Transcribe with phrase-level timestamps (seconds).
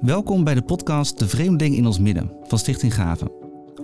[0.00, 3.30] Welkom bij de podcast De Vreemdeling in ons midden van Stichting Gaven.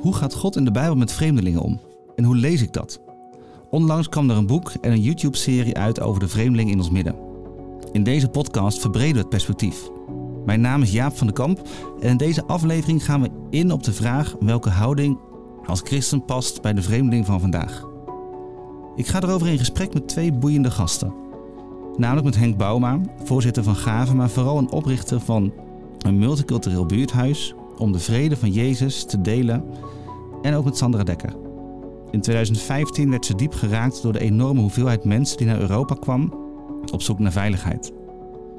[0.00, 1.80] Hoe gaat God in de Bijbel met vreemdelingen om?
[2.16, 3.00] En hoe lees ik dat?
[3.70, 7.14] Onlangs kwam er een boek en een YouTube-serie uit over de vreemdeling in ons midden.
[7.92, 9.90] In deze podcast verbreden we het perspectief.
[10.44, 11.68] Mijn naam is Jaap van den Kamp
[12.00, 15.18] en in deze aflevering gaan we in op de vraag welke houding
[15.66, 17.84] als christen past bij de vreemdeling van vandaag.
[18.96, 21.14] Ik ga erover in gesprek met twee boeiende gasten.
[21.96, 25.52] Namelijk met Henk Bouma, voorzitter van Gaven, maar vooral een oprichter van
[26.04, 29.64] een multicultureel buurthuis om de vrede van Jezus te delen.
[30.42, 31.36] En ook met Sandra Dekker.
[32.10, 36.34] In 2015 werd ze diep geraakt door de enorme hoeveelheid mensen die naar Europa kwam
[36.92, 37.92] op zoek naar veiligheid.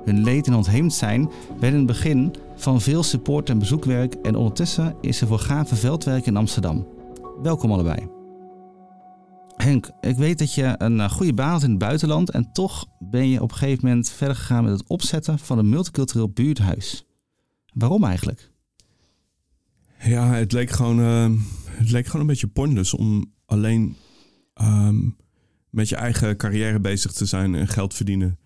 [0.04, 4.35] Hun leed en ontheemd zijn werd in het begin van veel support en bezoekwerk en
[4.35, 6.88] ondertussen is ze voor gave veldwerk in Amsterdam.
[7.41, 8.07] Welkom allebei.
[9.55, 12.85] Henk, ik weet dat je een eh, goede baan had in het buitenland en toch
[12.99, 17.05] ben je op een gegeven moment verder gegaan met het opzetten van een multicultureel buurthuis.
[17.75, 18.52] Waarom eigenlijk?
[19.99, 23.95] Ja, het leek gewoon, uh, het leek gewoon een beetje pointless om alleen
[24.62, 25.15] um,
[25.70, 28.40] met je eigen carrière bezig te zijn en geld verdienen.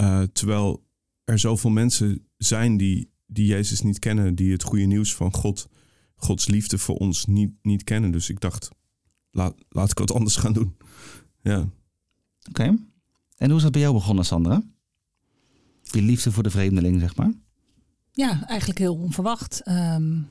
[0.00, 0.86] Uh, terwijl
[1.24, 5.68] er zoveel mensen zijn die, die Jezus niet kennen, die het goede nieuws van God,
[6.14, 8.10] Gods liefde voor ons niet, niet kennen.
[8.10, 8.68] Dus ik dacht,
[9.30, 10.76] laat, laat ik wat anders gaan doen.
[11.42, 11.68] Ja.
[12.48, 12.76] Oké.
[13.36, 14.62] En hoe is dat bij jou begonnen, Sandra?
[15.82, 17.32] Die liefde voor de vreemdeling, zeg maar.
[18.16, 19.68] Ja, eigenlijk heel onverwacht.
[19.68, 20.28] Um,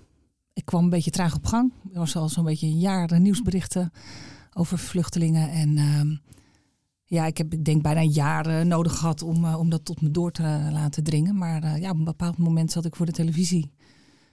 [0.54, 1.72] ik kwam een beetje traag op gang.
[1.94, 3.92] Er was al zo'n beetje een jaar nieuwsberichten
[4.54, 5.50] over vluchtelingen.
[5.50, 6.22] En um,
[7.04, 10.12] ja, ik heb ik denk bijna jaren nodig gehad om, uh, om dat tot me
[10.12, 11.38] door te laten dringen.
[11.38, 13.72] Maar uh, ja, op een bepaald moment zat ik voor de televisie.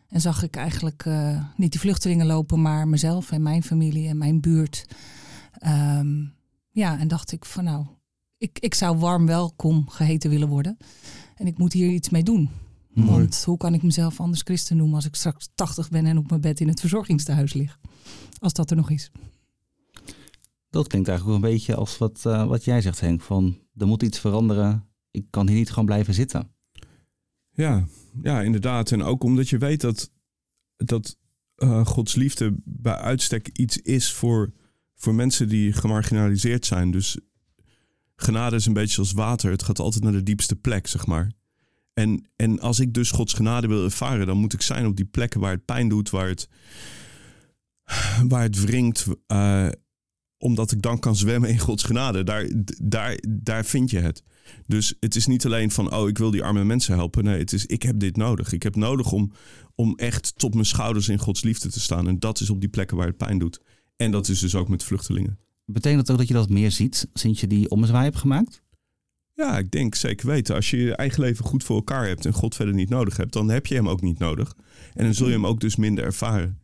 [0.09, 4.19] En zag ik eigenlijk uh, niet die vluchtelingen lopen, maar mezelf en mijn familie en
[4.19, 4.87] mijn buurt.
[5.67, 6.35] Um,
[6.71, 7.87] ja, en dacht ik van nou,
[8.37, 10.77] ik, ik zou warm welkom geheten willen worden.
[11.37, 12.51] En ik moet hier iets mee doen.
[12.95, 13.11] Mooi.
[13.11, 16.29] Want hoe kan ik mezelf anders christen noemen als ik straks 80 ben en op
[16.29, 17.79] mijn bed in het verzorgingstehuis lig?
[18.39, 19.11] Als dat er nog is.
[20.71, 23.21] Dat klinkt eigenlijk wel een beetje als wat, uh, wat jij zegt, Henk.
[23.21, 24.89] Van er moet iets veranderen.
[25.11, 26.55] Ik kan hier niet gewoon blijven zitten.
[27.51, 27.87] Ja,
[28.23, 28.93] ja, inderdaad.
[28.93, 30.11] En ook omdat je weet dat,
[30.77, 31.17] dat
[31.57, 34.53] uh, Gods liefde bij uitstek iets is voor,
[34.95, 36.91] voor mensen die gemarginaliseerd zijn.
[36.91, 37.19] Dus
[38.17, 39.51] genade is een beetje als water.
[39.51, 41.33] Het gaat altijd naar de diepste plek, zeg maar.
[41.93, 45.05] En, en als ik dus Gods genade wil ervaren, dan moet ik zijn op die
[45.05, 46.49] plekken waar het pijn doet, waar het,
[48.29, 49.07] waar het wringt.
[49.33, 49.69] Uh,
[50.39, 52.25] omdat ik dan kan zwemmen in Gods genade.
[52.25, 52.51] Daar,
[52.83, 54.23] daar, daar vind je het.
[54.67, 57.25] Dus het is niet alleen van, oh, ik wil die arme mensen helpen.
[57.25, 58.53] Nee, het is, ik heb dit nodig.
[58.53, 59.33] Ik heb nodig om,
[59.75, 62.09] om echt tot mijn schouders in Gods liefde te staan.
[62.09, 63.61] En dat is op die plekken waar het pijn doet.
[63.97, 65.39] En dat is dus ook met vluchtelingen.
[65.65, 68.63] Betekent dat ook dat je dat meer ziet sinds je die ommezwaai hebt gemaakt?
[69.35, 70.55] Ja, ik denk zeker weten.
[70.55, 73.33] Als je je eigen leven goed voor elkaar hebt en God verder niet nodig hebt,
[73.33, 74.55] dan heb je hem ook niet nodig.
[74.95, 76.61] En dan zul je hem ook dus minder ervaren.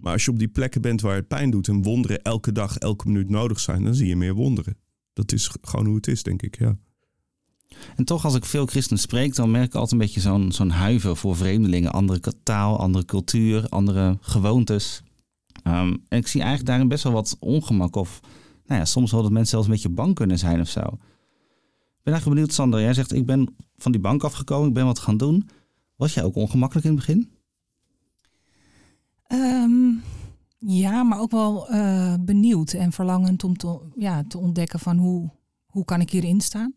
[0.00, 2.76] Maar als je op die plekken bent waar het pijn doet en wonderen elke dag,
[2.76, 4.76] elke minuut nodig zijn, dan zie je meer wonderen.
[5.12, 6.76] Dat is gewoon hoe het is, denk ik, ja.
[7.96, 10.70] En toch, als ik veel christenen spreek, dan merk ik altijd een beetje zo'n zo'n
[10.70, 11.92] huiver voor vreemdelingen.
[11.92, 15.02] Andere taal, andere cultuur, andere gewoontes.
[15.66, 17.96] Um, en ik zie eigenlijk daarin best wel wat ongemak.
[17.96, 18.20] Of
[18.66, 20.98] nou ja, soms wel dat mensen zelfs een beetje bang kunnen zijn of zo.
[22.04, 22.80] Ben eigenlijk benieuwd, Sander.
[22.80, 25.48] Jij zegt, ik ben van die bank afgekomen, ik ben wat gaan doen.
[25.96, 27.32] Was jij ook ongemakkelijk in het begin?
[29.32, 30.02] Um,
[30.58, 35.30] ja, maar ook wel uh, benieuwd en verlangend om te, ja, te ontdekken van hoe,
[35.66, 36.74] hoe kan ik hierin staan.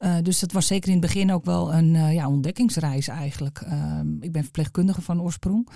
[0.00, 3.62] Uh, dus dat was zeker in het begin ook wel een uh, ja, ontdekkingsreis eigenlijk.
[3.66, 5.68] Uh, ik ben verpleegkundige van oorsprong.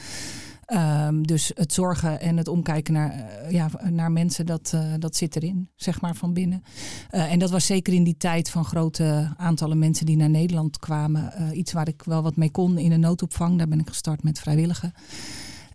[0.67, 5.69] Um, dus het zorgen en het omkijken naar, ja, naar mensen, dat, dat zit erin,
[5.77, 6.63] zeg maar, van binnen.
[7.11, 11.33] en dat was zeker in die tijd van grote aantallen mensen die naar Nederland kwamen.
[11.59, 13.59] iets waar ik wel wat mee kon in een noodopvang.
[13.59, 14.93] Daar ben ik gestart met vrijwilligen.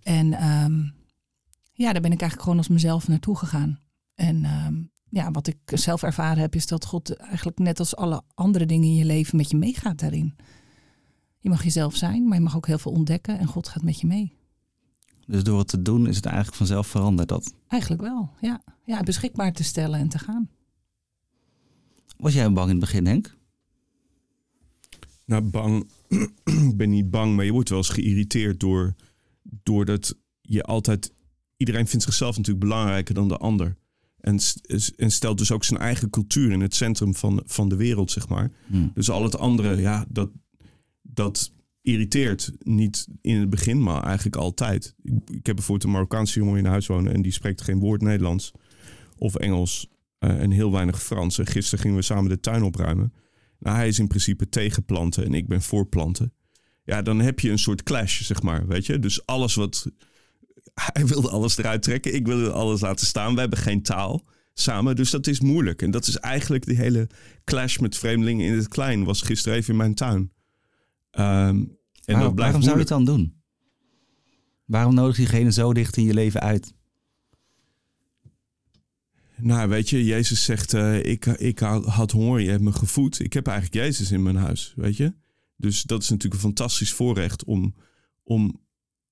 [0.03, 0.94] En um,
[1.74, 3.80] ja, daar ben ik eigenlijk gewoon als mezelf naartoe gegaan.
[4.16, 4.46] En
[5.09, 8.88] ja, wat ik zelf ervaren heb, is dat God eigenlijk net als alle andere dingen
[8.88, 10.35] in je leven met je meegaat daarin.
[11.40, 14.00] Je mag jezelf zijn, maar je mag ook heel veel ontdekken en God gaat met
[14.00, 14.33] je mee.
[15.27, 17.54] Dus door het te doen is het eigenlijk vanzelf veranderd dat?
[17.68, 18.62] Eigenlijk wel, ja.
[18.86, 20.50] Ja, beschikbaar te stellen en te gaan.
[22.18, 23.36] Was jij bang in het begin, Henk?
[25.25, 25.89] Nou, bang.
[26.69, 28.95] ik ben niet bang, maar je wordt wel eens geïrriteerd door,
[29.63, 31.13] doordat je altijd.
[31.57, 33.75] Iedereen vindt zichzelf natuurlijk belangrijker dan de ander.
[34.27, 34.39] En,
[34.95, 38.27] en, stelt dus ook zijn eigen cultuur in het centrum van, van de wereld, zeg
[38.27, 38.51] maar.
[38.65, 38.91] Hmm.
[38.94, 40.29] Dus al het andere, ja, dat,
[41.01, 41.51] dat
[41.81, 42.51] irriteert.
[42.59, 44.95] Niet in het begin, maar eigenlijk altijd.
[45.03, 48.01] Ik, ik heb bijvoorbeeld een Marokkaanse jongen in huis wonen en die spreekt geen woord
[48.01, 48.51] Nederlands
[49.18, 49.89] of Engels
[50.19, 51.39] uh, en heel weinig Frans.
[51.39, 53.13] En gisteren gingen we samen de tuin opruimen.
[53.59, 56.33] Nou, hij is in principe tegen planten en ik ben voor planten.
[56.83, 58.68] ja, dan heb je een soort clash, zeg maar.
[58.68, 59.00] Weet je?
[59.00, 59.91] Dus alles wat.
[60.94, 63.33] Hij wilde alles eruit trekken, ik wilde alles laten staan.
[63.33, 65.81] We hebben geen taal samen, dus dat is moeilijk.
[65.81, 67.07] En dat is eigenlijk die hele
[67.44, 69.03] clash met vreemdelingen in het klein.
[69.03, 70.31] Was gisteren even in mijn tuin.
[71.12, 71.63] Ehm,
[72.06, 73.41] en waarom, waarom zou je het dan doen?
[74.65, 76.74] Waarom nodig diegene zo dicht in je leven uit?
[79.35, 83.19] Nou, weet je, Jezus zegt: uh, ik, ik had honger, je hebt me gevoed.
[83.19, 85.13] Ik heb eigenlijk Jezus in mijn huis, weet je.
[85.56, 87.75] Dus dat is natuurlijk een fantastisch voorrecht om,
[88.24, 88.59] om,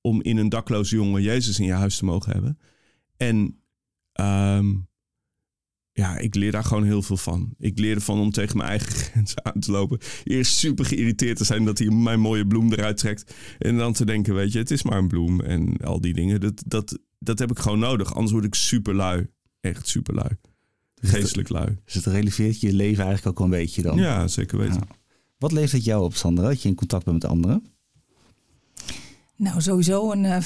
[0.06, 2.58] om in een dakloze jongen Jezus in je huis te mogen hebben.
[3.18, 3.62] En
[4.22, 4.88] um,
[5.92, 7.54] ja, ik leer daar gewoon heel veel van.
[7.58, 10.00] Ik leer ervan om tegen mijn eigen grenzen aan te lopen.
[10.24, 13.36] Eerst super geïrriteerd te zijn dat hij mijn mooie bloem eruit trekt.
[13.58, 16.42] En dan te denken, weet je, het is maar een bloem en al die dingen.
[16.42, 18.14] Dat, dat, dat heb ik gewoon nodig.
[18.14, 19.28] Anders word ik super lui.
[19.60, 20.30] Echt super lui.
[20.96, 21.78] Geestelijk lui.
[21.86, 23.98] Dus het releveert je leven eigenlijk ook wel een beetje dan?
[23.98, 24.82] Ja, zeker weten.
[25.38, 27.75] Wat levert het jou op, Sandra, dat je in contact bent met anderen?
[29.38, 30.40] Nou, sowieso een uh,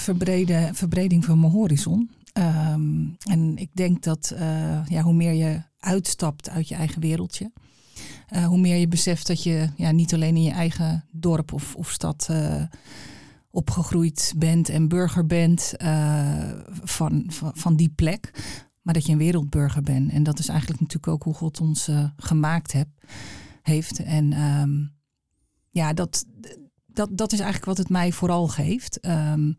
[0.73, 2.09] verbreding van mijn horizon.
[2.33, 7.51] Ehm, en ik denk dat uh, ja, hoe meer je uitstapt uit je eigen wereldje,
[8.33, 11.75] uh, hoe meer je beseft dat je ja, niet alleen in je eigen dorp of,
[11.75, 12.29] of stad
[13.51, 15.73] opgegroeid bent en burger bent
[16.83, 18.31] van, van, van, die plek,
[18.81, 20.11] maar dat je een wereldburger bent.
[20.11, 22.87] En dat is eigenlijk natuurlijk ook hoe God ons gemaakt heb,
[23.61, 24.03] heeft.
[24.03, 24.91] En um,
[25.69, 26.25] ja, dat,
[26.93, 29.05] dat, dat is eigenlijk wat het mij vooral geeft.
[29.05, 29.57] Um,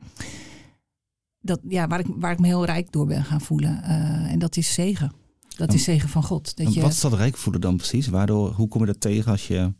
[1.41, 3.81] dat, ja, waar, ik, waar ik me heel rijk door ben gaan voelen.
[3.85, 5.13] Uh, en dat is zegen.
[5.57, 6.57] Dat is zegen van God.
[6.57, 6.81] Dat je...
[6.81, 8.09] Wat is dat rijk voelen dan precies?
[8.09, 9.73] Waardoor, hoe kom je dat tegen als je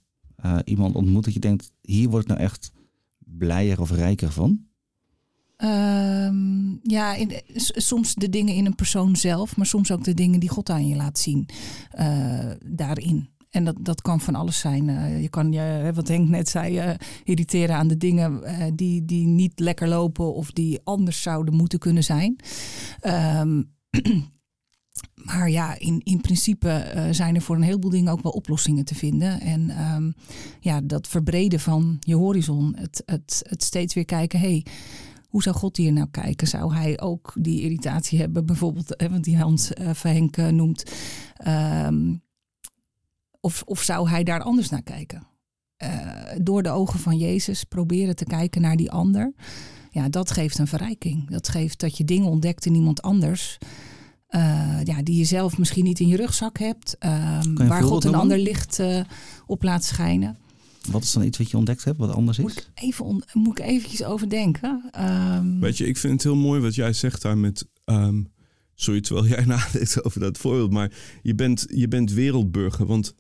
[0.45, 2.73] uh, iemand ontmoet dat je denkt, hier word ik nou echt
[3.19, 4.69] blijer of rijker van?
[5.65, 10.41] Um, ja, in, soms de dingen in een persoon zelf, maar soms ook de dingen
[10.41, 11.49] die God aan je laat zien
[11.99, 13.29] uh, daarin.
[13.51, 14.89] En dat, dat kan van alles zijn.
[14.89, 16.95] Uh, je kan je, wat Henk net zei, uh,
[17.25, 18.43] irriteren aan de dingen
[18.77, 22.37] die, die niet lekker lopen of die anders zouden moeten kunnen zijn.
[23.39, 23.73] Um,
[25.27, 28.95] maar ja, in, in principe zijn er voor een heleboel dingen ook wel oplossingen te
[28.95, 29.41] vinden.
[29.41, 30.15] En um,
[30.61, 34.65] ja, dat verbreden van je horizon, het, het, het steeds weer kijken, hey,
[35.29, 36.47] hoe zou God hier nou kijken?
[36.47, 40.93] Zou hij ook die irritatie hebben, bijvoorbeeld, want die Hans uh, Verhenk noemt.
[41.87, 42.23] Um,
[43.41, 45.27] of, of zou hij daar anders naar kijken?
[45.83, 45.89] Uh,
[46.43, 49.33] door de ogen van Jezus proberen te kijken naar die ander.
[49.91, 51.31] Ja, dat geeft een verrijking.
[51.31, 53.59] Dat geeft dat je dingen ontdekt in iemand anders.
[54.31, 56.97] Uh, ja, die je zelf misschien niet in je rugzak hebt.
[57.01, 59.01] Uh, waar God een ander licht uh,
[59.47, 60.37] op laat schijnen.
[60.91, 62.45] Wat is dan iets wat je ontdekt hebt, wat anders is?
[62.45, 64.91] Moet ik, even moet ik eventjes overdenken.
[65.01, 67.67] Um, Weet je, ik vind het heel mooi wat jij zegt daar met...
[67.85, 68.33] Um,
[68.75, 70.71] sorry, terwijl jij nadenkt over dat voorbeeld.
[70.71, 70.93] Maar
[71.23, 72.87] je bent, je bent wereldburger.
[72.87, 73.15] Want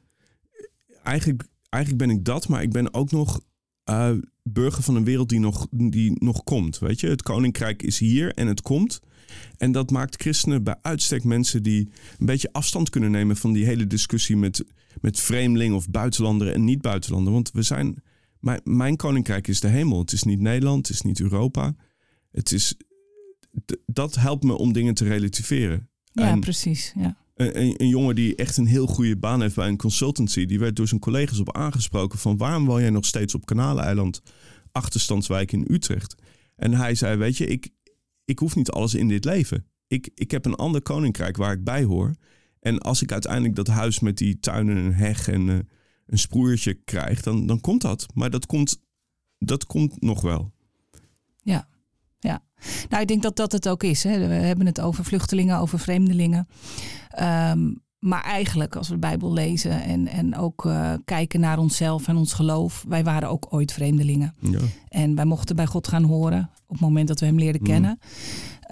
[1.02, 3.40] eigenlijk, eigenlijk ben ik dat, maar ik ben ook nog
[3.90, 4.12] uh,
[4.42, 6.78] burger van een wereld die nog, die nog komt.
[6.78, 9.00] Weet je, het koninkrijk is hier en het komt.
[9.56, 13.64] En dat maakt christenen bij uitstek mensen die een beetje afstand kunnen nemen van die
[13.64, 14.64] hele discussie met,
[15.00, 17.32] met vreemdeling of buitenlander en niet buitenlander.
[17.32, 18.02] Want we zijn,
[18.40, 19.98] mijn, mijn koninkrijk is de hemel.
[19.98, 21.74] Het is niet Nederland, het is niet Europa.
[22.30, 22.76] Het is,
[23.86, 25.88] dat helpt me om dingen te relativeren.
[26.12, 26.92] Ja, precies.
[26.96, 30.76] Ja een, jongen die echt een heel goede baan heeft bij een consultancy, die werd
[30.76, 34.22] door zijn collega's op aangesproken van waarom woon jij nog steeds op Kanaleiland,
[34.72, 36.14] achterstandswijk in Utrecht?
[36.56, 37.68] En hij zei, weet je, ik,
[38.24, 39.66] ik hoef niet alles in dit leven.
[39.86, 42.14] Ik, ik heb een ander koninkrijk waar ik bij hoor.
[42.60, 45.58] En als ik uiteindelijk dat huis met die tuinen en heg en uh,
[46.06, 48.06] een sproeiertje krijg, dan, dan komt dat.
[48.14, 48.82] Maar dat komt,
[49.38, 50.52] dat komt nog wel.
[51.42, 51.68] Ja,
[52.20, 52.42] ja.
[52.88, 54.02] Nou, ik denk dat dat het ook is.
[54.02, 54.28] Hè.
[54.28, 56.48] We hebben het over vluchtelingen, over vreemdelingen.
[57.20, 62.08] Um, maar eigenlijk, als we de Bijbel lezen en, en ook uh, kijken naar onszelf
[62.08, 64.34] en ons geloof, wij waren ook ooit vreemdelingen.
[64.40, 64.58] Ja.
[64.88, 67.66] En wij mochten bij God gaan horen op het moment dat we Hem leerden mm.
[67.66, 67.98] kennen.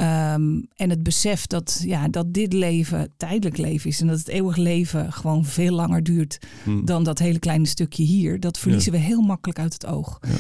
[0.01, 4.29] Um, en het besef dat, ja, dat dit leven tijdelijk leven is en dat het
[4.29, 6.85] eeuwig leven gewoon veel langer duurt mm.
[6.85, 10.19] dan dat hele kleine stukje hier, dat verliezen we heel makkelijk uit het oog.
[10.21, 10.37] Ja.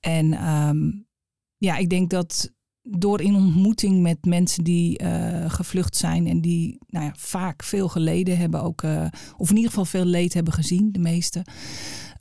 [0.00, 1.06] En um,
[1.60, 2.52] ja, ik denk dat
[2.82, 7.88] door in ontmoeting met mensen die uh, gevlucht zijn en die nou ja, vaak veel
[7.88, 11.44] geleden hebben, ook, uh, of in ieder geval veel leed hebben gezien, de meeste,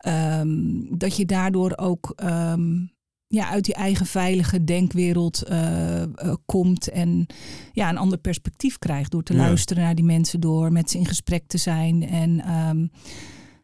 [0.07, 2.91] um, dat je daardoor ook um,
[3.27, 6.03] ja, uit die eigen veilige denkwereld uh,
[6.45, 7.25] komt en
[7.71, 9.39] ja, een ander perspectief krijgt door te ja.
[9.39, 12.07] luisteren naar die mensen, door met ze in gesprek te zijn.
[12.07, 12.91] En um,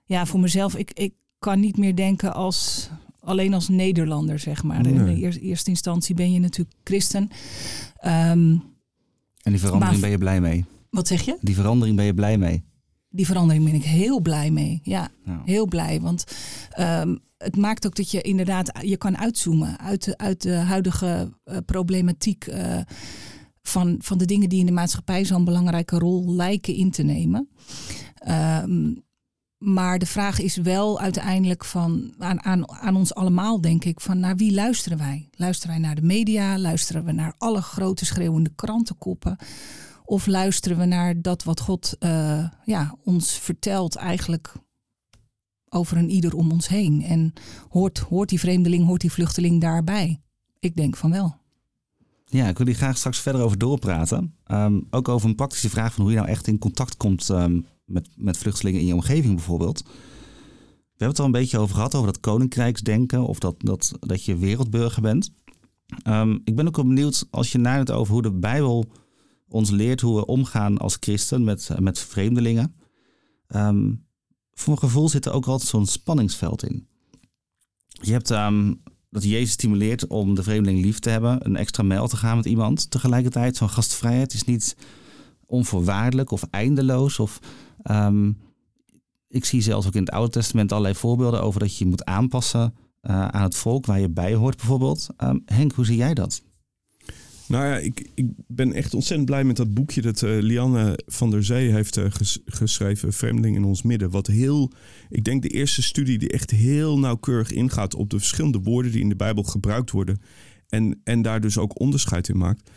[0.06, 2.90] ja, voor mezelf, ik, ik kan niet meer denken als
[3.26, 4.82] alleen als Nederlander, zeg maar.
[4.82, 4.94] Nee.
[4.94, 7.30] In de eerste instantie ben je natuurlijk christen.
[8.06, 8.64] Um,
[9.42, 10.66] en die verandering ben je blij mee?
[10.90, 11.38] Wat zeg je?
[11.42, 12.64] Die verandering ben je blij mee?
[13.10, 14.80] Die verandering ben ik heel blij mee.
[14.84, 15.40] Ja, nou.
[15.46, 16.02] heel blij.
[16.02, 16.24] Want
[16.80, 21.34] um, het maakt ook dat je inderdaad je kan uitzoomen uit de, uit de huidige
[21.46, 22.78] uh, problematiek uh,
[23.62, 27.50] van, van de dingen die in de maatschappij zo'n belangrijke rol lijken in te nemen.
[28.16, 28.94] Ehm,
[29.66, 34.20] maar de vraag is wel uiteindelijk van, aan, aan, aan ons allemaal, denk ik, van
[34.20, 35.30] naar wie luisteren wij?
[35.32, 36.60] Luisteren wij naar de media?
[36.60, 39.38] Luisteren we naar alle grote schreeuwende krantenkoppen?
[40.04, 44.54] Of luisteren we naar dat wat God uh, ja, ons vertelt eigenlijk
[45.70, 47.04] over een ieder om ons heen?
[47.04, 47.34] En
[47.70, 50.22] hoort, hoort die vreemdeling, hoort die vluchteling daarbij?
[50.60, 51.36] Ik denk van wel.
[52.26, 54.36] Ja, ik wil hier graag straks verder over doorpraten.
[54.48, 57.66] Um, ook over een praktische vraag van hoe je nou echt in contact komt um,
[57.86, 59.84] met, met vluchtelingen in je omgeving bijvoorbeeld.
[59.84, 64.24] We hebben het al een beetje over gehad, over dat koninkrijksdenken of dat, dat, dat
[64.24, 65.34] je wereldburger bent.
[66.08, 68.86] Um, ik ben ook benieuwd als je nadenkt over hoe de Bijbel
[69.48, 72.76] ons leert hoe we omgaan als christen met, met vreemdelingen.
[73.48, 74.06] Um,
[74.54, 76.88] voor mijn gevoel zit er ook altijd zo'n spanningsveld in.
[77.88, 82.08] Je hebt um, dat Jezus stimuleert om de vreemdeling lief te hebben, een extra mijl
[82.08, 82.92] te gaan met iemand.
[82.92, 84.78] Tegelijkertijd, zo'n gastvrijheid is niet
[85.46, 87.20] onvoorwaardelijk of eindeloos.
[87.20, 87.40] Of,
[87.84, 88.38] um,
[89.28, 92.74] ik zie zelfs ook in het Oude Testament allerlei voorbeelden over dat je moet aanpassen
[93.02, 95.08] uh, aan het volk waar je bij hoort, bijvoorbeeld.
[95.24, 96.44] Um, Henk, hoe zie jij dat?
[97.48, 101.30] Nou ja, ik, ik ben echt ontzettend blij met dat boekje dat uh, Lianne van
[101.30, 104.10] der Zee heeft ges geschreven, Vreemdeling in ons midden.
[104.10, 104.72] Wat heel,
[105.10, 109.02] ik denk de eerste studie die echt heel nauwkeurig ingaat op de verschillende woorden die
[109.02, 110.22] in de Bijbel gebruikt worden.
[110.68, 112.70] En, en daar dus ook onderscheid in maakt.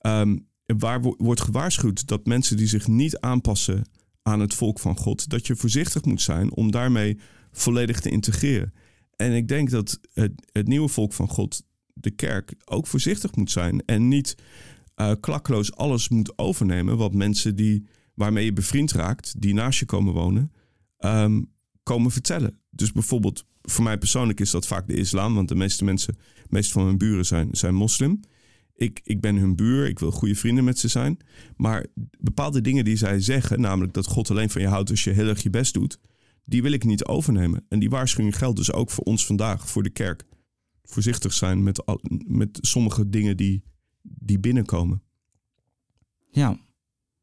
[0.00, 3.84] Um, waar wordt gewaarschuwd dat mensen die zich niet aanpassen
[4.22, 7.18] aan het volk van God, dat je voorzichtig moet zijn om daarmee
[7.52, 8.72] volledig te integreren.
[9.16, 11.62] En ik denk dat het, het nieuwe volk van God
[11.94, 14.34] de kerk ook voorzichtig moet zijn en niet
[14.96, 19.84] uh, klakloos alles moet overnemen wat mensen die, waarmee je bevriend raakt, die naast je
[19.86, 20.52] komen wonen,
[20.98, 21.50] um,
[21.82, 22.58] komen vertellen.
[22.70, 26.48] Dus bijvoorbeeld, voor mij persoonlijk is dat vaak de islam, want de meeste mensen, de
[26.48, 28.20] meeste van mijn buren zijn, zijn moslim.
[28.82, 31.18] Ik, ik ben hun buur, ik wil goede vrienden met ze zijn.
[31.56, 31.86] Maar
[32.18, 35.28] bepaalde dingen die zij zeggen, namelijk dat God alleen van je houdt als je heel
[35.28, 35.98] erg je best doet,
[36.44, 37.64] die wil ik niet overnemen.
[37.68, 40.24] En die waarschuwing geldt dus ook voor ons vandaag, voor de kerk
[40.82, 43.62] voorzichtig zijn met, al, met sommige dingen die,
[44.02, 45.02] die binnenkomen.
[46.30, 46.58] Ja.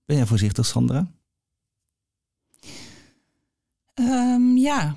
[0.06, 1.12] Ben jij voorzichtig, Sandra?
[3.96, 4.96] Um, ja,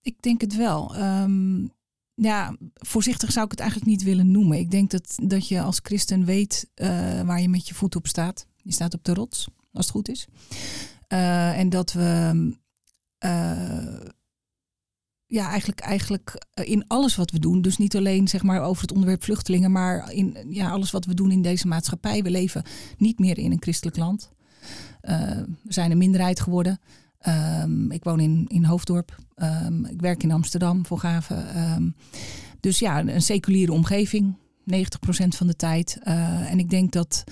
[0.00, 0.96] ik denk het wel.
[0.96, 1.70] Um,
[2.16, 4.58] ja, voorzichtig zou ik het eigenlijk niet willen noemen.
[4.58, 8.06] Ik denk dat, dat je als christen weet uh, waar je met je voet op
[8.06, 8.46] staat.
[8.56, 10.26] Je staat op de rots, als het goed is.
[11.08, 12.32] Uh, en dat we
[13.24, 14.00] uh,
[15.26, 17.62] ja, eigenlijk, eigenlijk eh, in alles wat we doen.
[17.62, 21.14] Dus niet alleen zeg maar, over het onderwerp vluchtelingen, maar in ja, alles wat we
[21.14, 22.22] doen in deze maatschappij.
[22.22, 22.62] We leven
[22.98, 24.34] niet meer in een christelijk land.
[25.00, 26.80] We zijn een minderheid geworden.
[27.28, 29.16] Um, ik woon in, in Hoofddorp.
[29.36, 31.72] Um, ik werk in Amsterdam voor Gaven.
[31.72, 31.94] Um,
[32.60, 34.36] dus ja, een, seculiere omgeving.
[34.36, 34.76] 90%
[35.28, 35.98] van de tijd.
[36.04, 37.24] Uh, en ik denk dat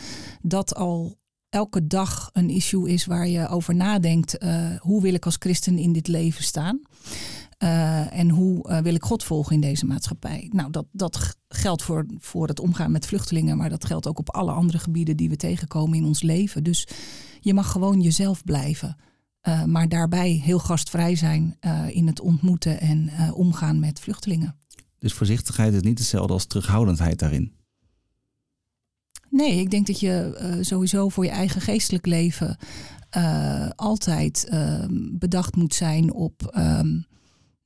[0.42, 1.16] dat al
[1.48, 4.42] elke dag een issue is waar je over nadenkt.
[4.42, 6.80] Uh, hoe wil ik als christen in dit leven staan?
[7.58, 10.50] Uh, en hoe wil ik God volgen in deze maatschappij?
[10.52, 14.30] Nou, dat, dat geldt voor, voor het omgaan met vluchtelingen, maar dat geldt ook op
[14.30, 16.64] alle andere gebieden die we tegenkomen in ons leven.
[16.64, 16.88] Dus
[17.40, 18.96] je mag gewoon jezelf blijven,
[19.48, 21.58] uh, maar daarbij heel gastvrij zijn
[21.88, 24.56] in het ontmoeten en omgaan met vluchtelingen.
[24.98, 27.52] Dus voorzichtigheid is niet hetzelfde als terughoudendheid daarin?
[29.30, 32.56] Nee, ik denk dat je sowieso voor je eigen geestelijk leven
[33.74, 36.42] altijd ehm, bedacht moet zijn op.
[36.56, 37.06] Um,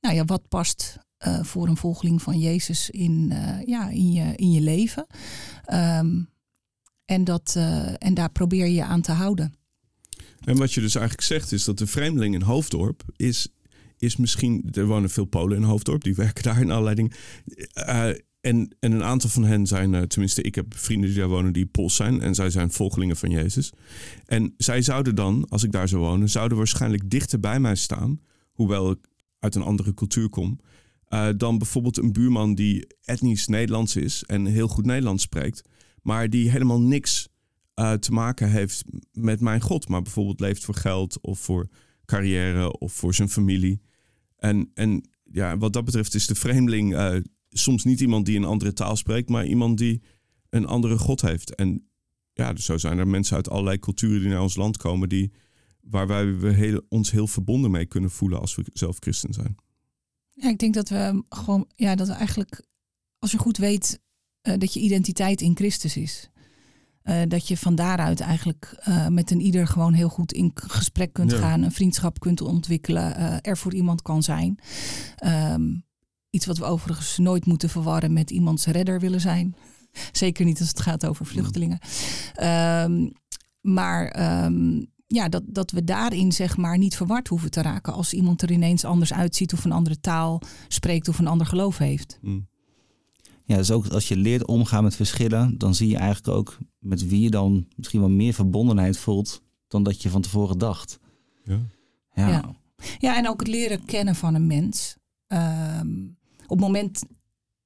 [0.01, 0.97] nou ja, wat past
[1.41, 3.33] voor een volgeling van Jezus in,
[3.65, 5.07] ja, in, je, in je leven.
[5.73, 6.29] Um,
[7.05, 7.55] en, dat,
[7.97, 9.58] en daar probeer je aan te houden.
[10.43, 13.47] En wat je dus eigenlijk zegt is dat de vreemdeling in Hoofddorp is,
[13.97, 14.69] is misschien...
[14.71, 17.11] Er wonen veel Polen in Hoofddorp, die werken daar in allerlei dingen.
[18.41, 21.65] en, en een aantal van hen zijn, tenminste ik heb vrienden die daar wonen die
[21.65, 22.21] Pools zijn.
[22.21, 23.71] En zij zijn volgelingen van Jezus.
[24.25, 28.19] En zij zouden dan, als ik daar zou wonen, zouden waarschijnlijk dichter bij mij staan.
[28.51, 30.59] Hoewel ik uit een andere cultuur kom.
[31.09, 35.61] Uh, dan bijvoorbeeld een buurman die etnisch Nederlands is en heel goed Nederlands spreekt,
[36.01, 37.28] maar die helemaal niks
[37.79, 41.67] uh, te maken heeft met mijn God, maar bijvoorbeeld leeft voor geld of voor
[42.05, 43.81] carrière of voor zijn familie.
[44.37, 47.15] En, en ja, wat dat betreft is de vreemdeling uh,
[47.49, 50.01] soms niet iemand die een andere taal spreekt, maar iemand die
[50.49, 51.55] een andere God heeft.
[51.55, 51.89] En
[52.33, 55.31] ja, dus zo zijn er mensen uit allerlei culturen die naar ons land komen die
[55.81, 59.55] waar wij we heel, ons heel verbonden mee kunnen voelen als we zelf christen zijn.
[60.33, 62.65] Ja, ik denk dat we gewoon, ja, dat we eigenlijk,
[63.19, 64.01] als je goed weet
[64.47, 66.29] uh, dat je identiteit in Christus is.
[67.03, 71.13] Uh, dat je van daaruit eigenlijk uh, met een ieder gewoon heel goed in gesprek
[71.13, 71.37] kunt ja.
[71.37, 74.59] gaan, een vriendschap kunt ontwikkelen, er voor iemand kan zijn.
[75.25, 75.83] Um,
[76.29, 79.55] iets wat we overigens nooit moeten verwarren met iemands redder willen zijn.
[80.11, 81.79] Zeker niet als het gaat over vluchtelingen.
[82.33, 83.09] Ehm,
[83.61, 88.13] maar ehm, ja, dat, dat we daarin zeg maar niet verward hoeven te raken als
[88.13, 92.17] iemand er ineens anders uitziet of een andere taal spreekt of een ander geloof heeft.
[92.21, 92.47] Mm.
[93.49, 97.07] Ja, dus ook als je leert omgaan met verschillen, dan zie je eigenlijk ook met
[97.07, 100.99] wie je dan misschien wel meer verbondenheid voelt dan dat je van tevoren dacht.
[101.43, 101.59] Ja.
[102.13, 102.27] Ja.
[102.27, 102.55] Ja.
[102.99, 104.97] Ja, en ook het leren kennen van een mens.
[105.27, 106.05] Ehm,
[106.43, 107.03] op het moment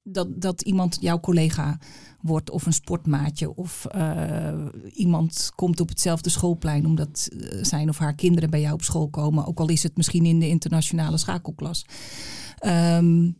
[0.02, 1.78] dat, dat iemand jouw collega
[2.20, 7.98] wordt of een sportmaatje of eh, iemand komt op hetzelfde schoolplein omdat eh, zijn of
[7.98, 11.16] haar kinderen bij jou op school komen, ook al is het misschien in de internationale
[11.16, 11.86] schakelklas.
[12.58, 13.30] Ehm,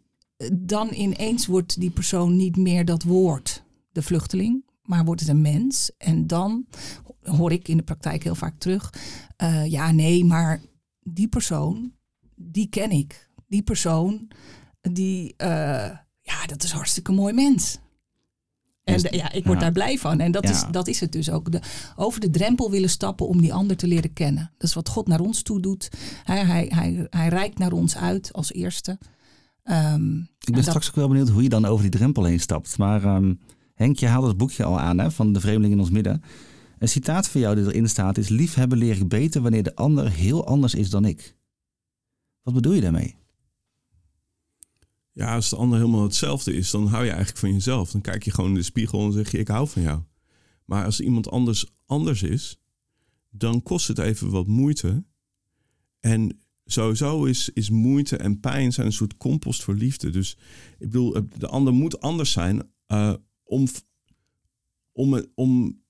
[0.52, 3.62] dan ineens wordt die persoon niet meer dat woord,
[3.92, 5.90] de vluchteling, maar wordt het een mens.
[5.98, 6.66] En dan
[7.22, 8.92] hoor ik in de praktijk heel vaak terug,
[9.36, 10.60] eh, ja nee, maar
[11.02, 11.92] die persoon,
[12.36, 13.28] die ken ik.
[13.48, 14.28] Die persoon,
[14.80, 15.48] die, eh,
[16.20, 17.78] ja, dat is een hartstikke mooi mens.
[18.84, 19.64] En Dus- de- ja, ik word ja.
[19.64, 20.20] daar blij van.
[20.20, 20.50] En dat, Ja.
[20.50, 21.52] is, dat is het dus ook.
[21.52, 21.60] De,
[21.96, 24.50] over de drempel willen stappen om die ander te leren kennen.
[24.58, 25.88] Dat is wat God naar ons toe doet.
[26.24, 28.98] Hij, hij, hij, hij reikt naar ons uit als eerste.
[29.64, 32.25] Ehm, Ik en ben dat- straks ook wel benieuwd hoe je dan over die drempel
[32.25, 32.78] heen stapt.
[32.78, 33.35] Maar ehm,
[33.75, 36.23] Henk, je haalde het boekje al aan hè, van De Vreemdeling in ons midden.
[36.78, 38.28] Een citaat van jou die erin staat is...
[38.28, 41.37] Liefhebben leer ik beter wanneer de ander heel anders is dan ik.
[42.42, 43.16] Wat bedoel je daarmee?
[45.12, 47.90] Ja, als de ander helemaal hetzelfde is, dan hou je eigenlijk van jezelf.
[47.90, 50.00] Dan kijk je gewoon in de spiegel en zeg je, ik hou van jou.
[50.64, 52.61] Maar als iemand anders anders is,
[53.30, 55.04] dan kost het even wat moeite.
[56.00, 60.11] En sowieso is, is moeite en pijn zijn een soort compost voor liefde.
[60.11, 60.37] Dus
[60.78, 63.66] ik bedoel, de ander moet anders zijn eh, om,
[64.92, 65.80] om, om,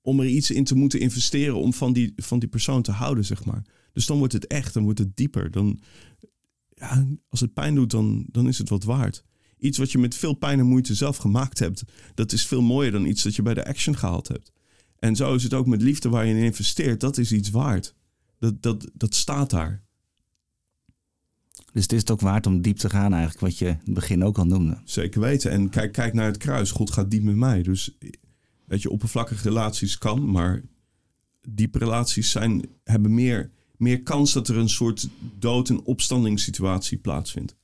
[0.00, 3.24] om er iets in te moeten investeren om van die, van die persoon te houden,
[3.24, 3.64] zeg maar.
[3.92, 5.50] Dus dan wordt het echt, dan wordt het dieper.
[5.50, 5.80] Dan,
[6.68, 9.24] ja, als het pijn doet, dan, dan is het wat waard.
[9.58, 11.82] Iets wat je met veel pijn en moeite zelf gemaakt hebt,
[12.14, 14.52] dat is veel mooier dan iets dat je bij de action gehaald hebt.
[14.98, 17.94] En zo is het ook met liefde waar je in investeert, dat is iets waard.
[18.38, 19.84] Dat, dat, dat staat daar.
[21.72, 23.94] Dus het is het ook waard om diep te gaan eigenlijk, wat je in het
[23.94, 24.80] begin ook al noemde.
[24.84, 25.50] Zeker weten.
[25.50, 26.70] En kijk, kijk naar het kruis.
[26.70, 27.62] God gaat diep met mij.
[27.62, 27.96] Dus
[28.64, 30.62] weet je, oppervlakkige relaties kan, maar
[31.48, 35.08] diepe relaties zijn, hebben meer, meer kans dat er een soort
[35.38, 37.56] dood- en opstandingssituatie plaatsvindt.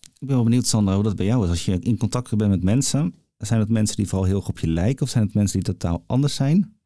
[0.00, 1.50] Ik ben wel benieuwd, Sandra, hoe dat bij jou is.
[1.50, 4.58] Als je in contact bent met mensen, zijn het mensen die vooral heel erg op
[4.58, 6.76] je lijken of zijn het mensen die totaal anders zijn?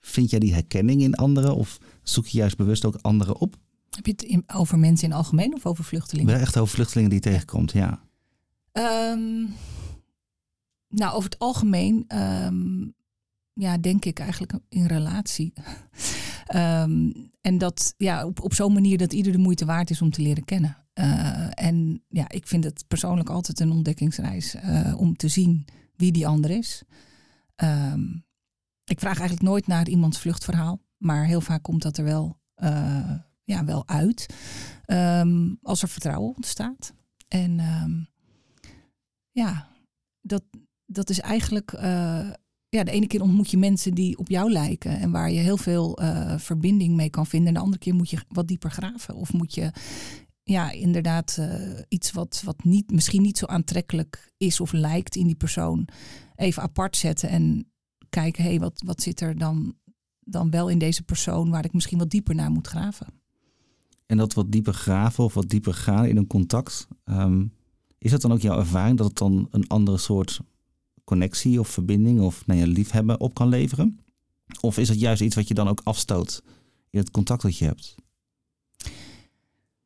[0.00, 3.56] Vind jij die herkenning in anderen of zoek je juist bewust ook anderen op?
[3.96, 6.32] Heb je het in- over mensen in het algemeen of over vluchtelingen?
[6.32, 8.02] Wel echt over vluchtelingen die je tegenkomt, ja.
[8.72, 9.44] Ehm,
[10.88, 12.84] nou, over het algemeen, ehm,
[13.52, 15.52] ja, denk ik eigenlijk in relatie.
[16.46, 20.10] Ehm, en dat, ja, op, op zo'n manier dat ieder de moeite waard is om
[20.10, 20.76] te leren kennen.
[20.92, 25.64] Eh, en ja, ik vind het persoonlijk altijd een ontdekkingsreis eh, om te zien
[25.96, 26.82] wie die ander is.
[28.84, 33.12] Ik vraag eigenlijk nooit naar iemands vluchtverhaal, maar heel vaak komt dat er wel, eh,
[33.46, 34.26] ja, wel uit.
[34.84, 36.92] Ehm, als er vertrouwen ontstaat.
[37.28, 38.02] En ehm,
[39.30, 39.68] ja,
[40.20, 40.42] dat,
[40.86, 41.72] dat is eigenlijk.
[41.72, 42.30] eh,
[42.68, 45.56] ja, de ene keer ontmoet je mensen die op jou lijken en waar je heel
[45.56, 47.48] veel eh, verbinding mee kan vinden.
[47.48, 49.14] En de andere keer moet je wat dieper graven.
[49.14, 49.70] Of moet je
[50.42, 55.26] ja, inderdaad eh, iets wat, wat niet, misschien niet zo aantrekkelijk is of lijkt in
[55.26, 55.88] die persoon
[56.36, 57.72] even apart zetten en
[58.08, 59.76] kijken, hé, hey, wat, wat zit er dan,
[60.20, 63.06] dan wel in deze persoon waar ik misschien wat dieper naar moet graven.
[64.06, 67.46] En dat wat dieper graven of wat dieper gaan in een contact, ehm,
[67.98, 70.40] is dat dan ook jouw ervaring dat het dan een andere soort
[71.04, 73.98] connectie of verbinding of nou ja, liefhebben op kan leveren?
[74.60, 76.42] Of is het juist iets wat je dan ook afstoot
[76.90, 77.94] in het contact dat je hebt?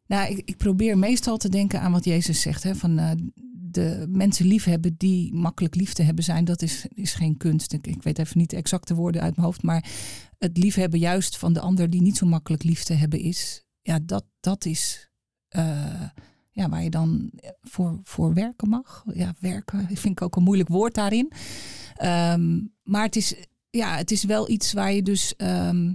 [0.06, 2.62] Nou, ik, ik probeer meestal te denken aan wat Jezus zegt.
[2.62, 3.11] Hè, van eh,
[3.52, 7.72] de mensen liefhebben die makkelijk lief te hebben zijn, dat is, is geen kunst.
[7.72, 9.62] Ik, ik weet even niet de exacte woorden uit mijn hoofd.
[9.62, 9.90] Maar
[10.38, 13.64] het liefhebben juist van de ander die niet zo makkelijk lief te hebben is.
[13.90, 15.11] Ja, dat, dat is
[15.48, 16.09] eh,
[16.50, 17.31] ja, waar je dan
[17.62, 19.05] voor, voor werken mag.
[19.14, 21.33] Ja, werken vind ik ook een moeilijk woord daarin.
[21.94, 23.35] Ehm, maar het is,
[23.70, 25.94] ja, het is wel iets waar je dus ehm,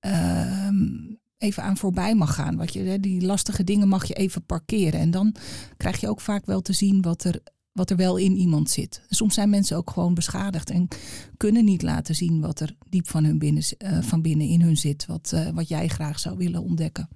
[0.00, 2.56] ehm, even aan voorbij mag gaan.
[2.56, 5.00] Wat je, die lastige dingen mag je even parkeren.
[5.00, 5.34] En dan
[5.76, 7.40] krijg je ook vaak wel te zien wat er,
[7.74, 9.02] wat er wel in iemand zit.
[9.08, 10.88] Soms zijn mensen ook gewoon beschadigd en
[11.36, 14.76] kunnen niet laten zien wat er diep van, hun binnen, eh, van binnen in hun
[14.76, 15.06] zit.
[15.06, 17.08] Wat, eh, wat jij graag zou willen ontdekken.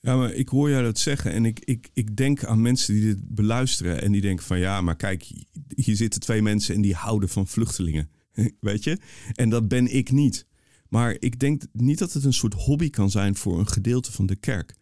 [0.00, 3.04] Ja, maar ik hoor jou dat zeggen en ik, ik, ik denk aan mensen die
[3.04, 5.30] dit beluisteren en die denken van ja, maar kijk,
[5.74, 8.10] hier zitten twee mensen en die houden van vluchtelingen,
[8.60, 8.98] weet je?
[9.34, 10.46] En dat ben ik niet.
[10.88, 14.26] Maar ik denk niet dat het een soort hobby kan zijn voor een gedeelte van
[14.26, 14.74] de kerk.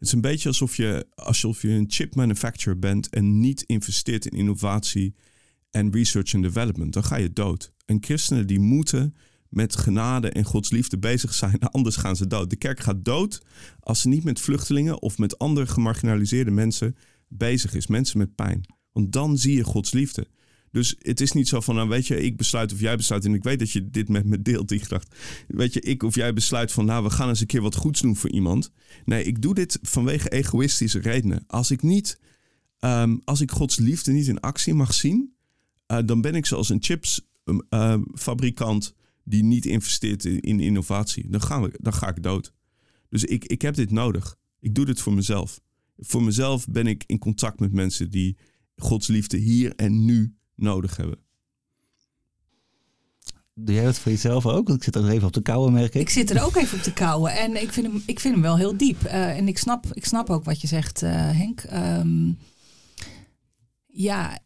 [0.00, 4.26] Het is een beetje alsof je, alsof je een chip manufacturer bent en niet investeert
[4.26, 5.14] in innovatie
[5.70, 6.92] en research and development.
[6.92, 7.72] Dan ga je dood.
[7.84, 9.14] En christenen die moeten
[9.48, 12.50] met genade en Gods liefde bezig zijn, anders gaan ze dood.
[12.50, 13.42] De kerk gaat dood
[13.80, 16.96] als ze niet met vluchtelingen of met andere gemarginaliseerde mensen
[17.28, 17.86] bezig is.
[17.86, 18.64] Mensen met pijn.
[18.92, 20.26] Want dan zie je Gods liefde.
[20.70, 23.24] Dus het is niet zo van, nou weet je, ik besluit of jij besluit.
[23.24, 25.16] En ik weet dat je dit met me deelt, die gedachte.
[25.48, 28.00] Weet je, ik of jij besluit van, nou we gaan eens een keer wat goeds
[28.00, 28.70] doen voor iemand.
[29.04, 31.44] Nee, ik doe dit vanwege egoïstische redenen.
[31.46, 32.18] Als ik niet,
[32.78, 35.34] ehm, als ik Gods liefde niet in actie mag zien,
[35.92, 41.28] uh, dan ben ik zoals een chipsfabrikant ehm, uh, die niet investeert in, in, innovatie.
[41.28, 42.52] Dan, gaan we, dan ga ik dood.
[43.08, 44.36] Dus ik, ik heb dit nodig.
[44.60, 45.60] Ik doe dit voor mezelf.
[45.96, 48.36] Voor mezelf ben ik in contact met mensen die
[48.76, 51.18] Gods liefde hier en nu nodig hebben.
[53.54, 54.68] Doe jij dat voor jezelf ook?
[54.68, 56.00] Ik zit er even op te kouwen, merk ik.
[56.00, 57.32] Ik zit er ook even op te kouwen.
[57.32, 59.04] En ik vind hem, ik vind hem wel heel diep.
[59.04, 61.64] Uh, en ik snap, ik snap ook wat je zegt, uh, Henk.
[61.72, 62.38] Um,
[63.86, 64.38] ja,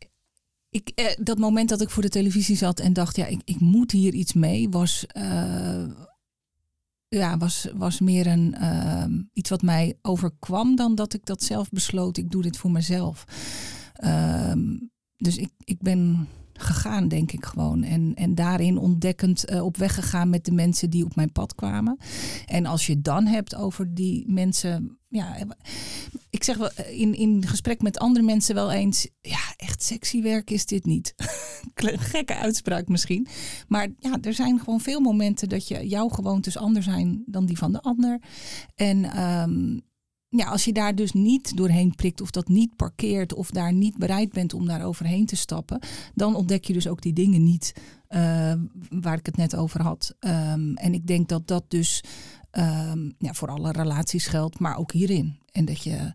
[0.71, 3.61] ik, uh, dat moment dat ik voor de televisie zat en dacht, ja, ik, ik
[3.61, 5.07] moet hier iets mee, was,
[7.09, 11.71] ja, was, was meer een, ehm, iets wat mij overkwam dan dat ik dat zelf
[11.71, 12.17] besloot.
[12.17, 13.25] Ik doe dit voor mezelf.
[13.95, 14.77] Ehm,
[15.17, 17.83] dus ik, ik ben gegaan, denk ik gewoon.
[17.83, 21.55] En, en daarin ontdekkend uh, op weg gegaan met de mensen die op mijn pad
[21.55, 21.99] kwamen.
[22.47, 24.99] En als je dan hebt over die mensen.
[25.09, 25.37] Ja,
[26.31, 29.09] ik zeg wel in, in gesprek met andere mensen wel eens.
[29.21, 31.15] Ja, echt sexy werk is dit niet.
[31.75, 33.27] Gekke uitspraak misschien.
[33.69, 37.59] Maar ja, er zijn gewoon veel momenten dat je jouw gewoontes anders zijn dan die
[37.59, 38.21] van de ander.
[38.75, 39.83] En um,
[40.37, 43.99] ja, als je daar dus niet doorheen prikt of dat niet parkeert of daar niet
[43.99, 45.81] bereid bent om daar overheen te stappen,
[46.15, 47.73] dan ontdek je dus ook die dingen niet
[48.09, 48.53] uh,
[48.91, 50.15] waar ik het net over had.
[50.21, 52.05] Um, en ik denk dat dat dus
[52.53, 55.39] um, ja, voor alle relaties geldt, maar ook hierin.
[55.53, 56.13] En dat je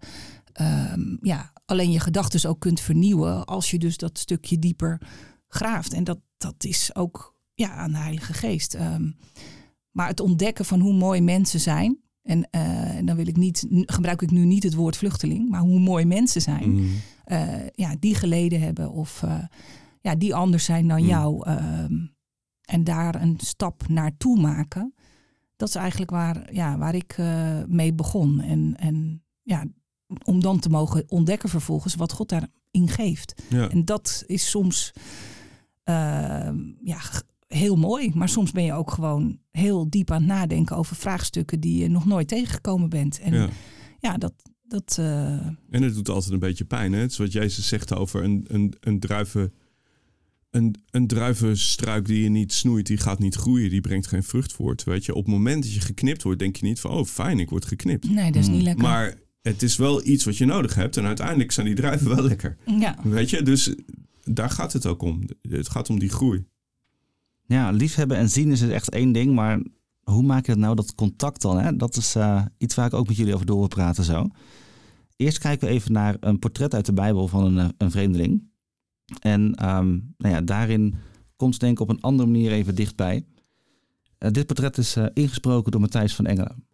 [0.61, 5.01] um, ja, alleen je gedachten ook kunt vernieuwen als je dus dat stukje dieper
[5.47, 5.93] graaft.
[5.93, 8.77] En dat, dat is ook ja, aan de Heilige Geest.
[9.91, 14.21] maar het ontdekken van hoe mooi mensen zijn, en uh, dan wil ik niet, gebruik
[14.21, 16.71] ik nu niet het woord vluchteling, maar hoe mooi mensen zijn.
[16.71, 16.89] Mm.
[17.25, 19.43] Uh, ja, die geleden hebben of uh,
[20.01, 21.07] ja, die anders zijn dan mm.
[21.07, 21.45] jou.
[21.45, 21.93] Ehm,
[22.61, 24.93] en daar een stap naartoe maken.
[25.55, 27.17] Dat is eigenlijk waar, ja, waar ik
[27.67, 28.41] mee begon.
[28.41, 29.65] En, en ja,
[30.23, 33.43] om dan te mogen ontdekken vervolgens wat God daarin geeft.
[33.49, 33.69] Ja.
[33.69, 34.91] En dat is soms
[35.83, 36.99] ehm, ja,
[37.53, 38.11] heel mooi.
[38.13, 41.89] Maar soms ben je ook gewoon heel diep aan het nadenken over vraagstukken die je
[41.89, 43.19] nog nooit tegengekomen bent.
[43.19, 43.49] En ja,
[43.99, 44.33] ja dat.
[44.63, 45.31] dat uh...
[45.69, 46.93] En het doet altijd een beetje pijn.
[46.93, 46.99] Hè?
[46.99, 49.53] Het is wat Jezus zegt over een, een, een druiven.
[50.49, 54.53] Een, een druivenstruik die je niet snoeit, die gaat niet groeien, die brengt geen vrucht
[54.53, 54.83] voort.
[54.83, 57.39] Weet je, op het moment dat je geknipt wordt, denk je niet van, oh fijn,
[57.39, 58.09] ik word geknipt.
[58.09, 58.65] Nee, dat is niet hmm.
[58.65, 58.83] lekker.
[58.83, 62.23] Maar het is wel iets wat je nodig hebt en uiteindelijk zijn die druiven wel
[62.23, 62.57] lekker.
[62.65, 62.97] Ja.
[63.03, 63.75] Weet je, dus
[64.23, 65.23] daar gaat het ook om.
[65.41, 66.45] Het gaat om die groei.
[67.49, 69.59] Ja, liefhebben en zien is echt één ding, maar
[70.03, 71.59] hoe maak je het nou dat contact dan?
[71.59, 71.75] Hè?
[71.75, 74.27] Dat is uh, iets waar ik ook met jullie over door wil praten zo.
[75.15, 78.51] Eerst kijken we even naar een portret uit de Bijbel van een, eh, een vreemdeling.
[79.19, 80.95] En um, nou ja, daarin
[81.35, 83.25] komt denk ik op een andere manier even dichtbij.
[84.19, 86.67] Uh, dit portret is ingesproken door Matthijs van Engelen.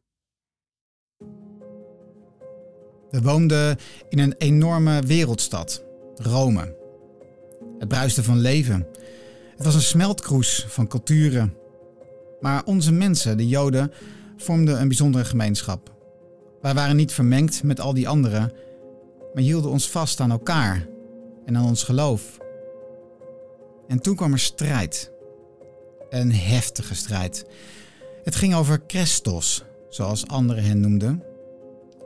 [3.10, 3.78] We woonden
[4.10, 5.84] in een enorme wereldstad,
[6.16, 6.76] Rome.
[7.80, 8.88] Het bruiste van leven.
[9.56, 11.54] Het was een smeltkroes van culturen.
[12.40, 13.92] Maar onze mensen, de Joden,
[14.38, 15.94] vormden een bijzondere gemeenschap.
[16.62, 18.54] Wij waren niet vermengd met al die anderen,
[19.34, 20.88] maar hielden ons vast aan elkaar
[21.46, 22.38] en aan ons geloof.
[23.88, 25.12] En toen kwam er strijd.
[26.10, 27.46] Een heftige strijd.
[28.24, 31.24] Het ging over Christos, zoals anderen hen noemden.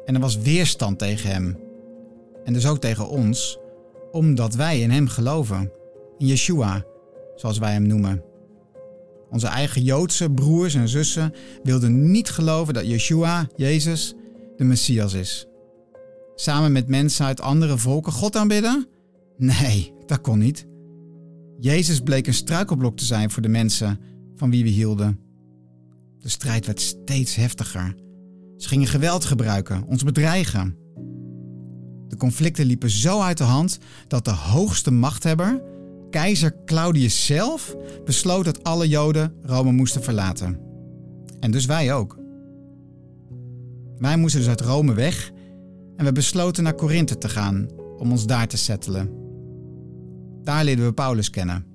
[0.05, 1.59] En er was weerstand tegen hem.
[2.43, 3.59] En dus ook tegen ons,
[4.11, 5.71] omdat wij in hem geloven.
[6.17, 6.85] In Yeshua,
[7.39, 8.23] zoals wij hem noemen.
[9.29, 14.13] Onze eigen Joodse broers en zussen wilden niet geloven dat Yeshua, Jezus,
[14.57, 15.47] de Messias is.
[16.35, 18.87] Samen met mensen uit andere volken God aanbidden?
[19.37, 20.67] Nee, dat kon niet.
[21.59, 23.99] Jezus bleek een struikelblok te zijn voor de mensen
[24.35, 25.19] van wie we hielden.
[26.19, 27.95] De strijd werd steeds heftiger.
[28.57, 30.77] Ze gingen geweld gebruiken, ons bedreigen.
[32.07, 35.61] De conflicten liepen zo uit de hand dat de hoogste machthebber
[36.09, 40.59] Keizer Claudius zelf besloot dat alle Joden Rome moesten verlaten.
[41.39, 42.17] En dus wij ook.
[43.97, 45.31] Wij moesten dus uit Rome weg
[45.95, 47.67] en we besloten naar Korinthe te gaan
[47.97, 49.09] om ons daar te settelen.
[50.43, 51.65] Daar leerden we Paulus kennen.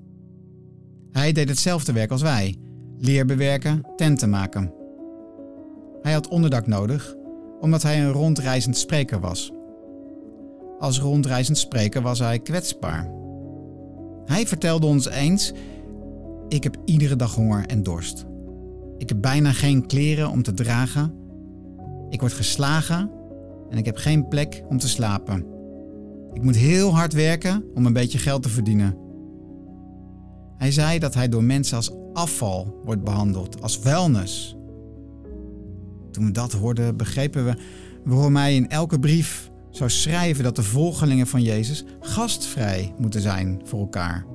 [1.11, 2.57] Hij deed hetzelfde werk als wij:
[2.99, 4.73] leer bewerken, tenten maken.
[6.03, 7.15] Hij had onderdak nodig
[7.61, 9.53] omdat hij een rondreizend spreker was.
[10.79, 13.24] Als rondreizend spreker was hij kwetsbaar.
[14.25, 15.53] Hij vertelde ons eens:
[16.49, 18.27] Ik heb iedere dag honger en dorst.
[18.99, 21.15] Ik heb bijna geen kleren om te dragen.
[22.09, 23.11] Ik word geslagen
[23.71, 25.47] en ik heb geen plek om te slapen.
[26.33, 28.97] Ik moet heel hard werken om een beetje geld te verdienen.
[30.57, 34.57] Hij zei dat hij door mensen als afval wordt behandeld, als vuilnis.
[36.11, 37.57] Toen we dat hoorden, begrepen we
[38.05, 43.61] waarom hij in elke brief zou schrijven dat de volgelingen van Jezus gastvrij moeten zijn
[43.65, 44.27] voor elkaar.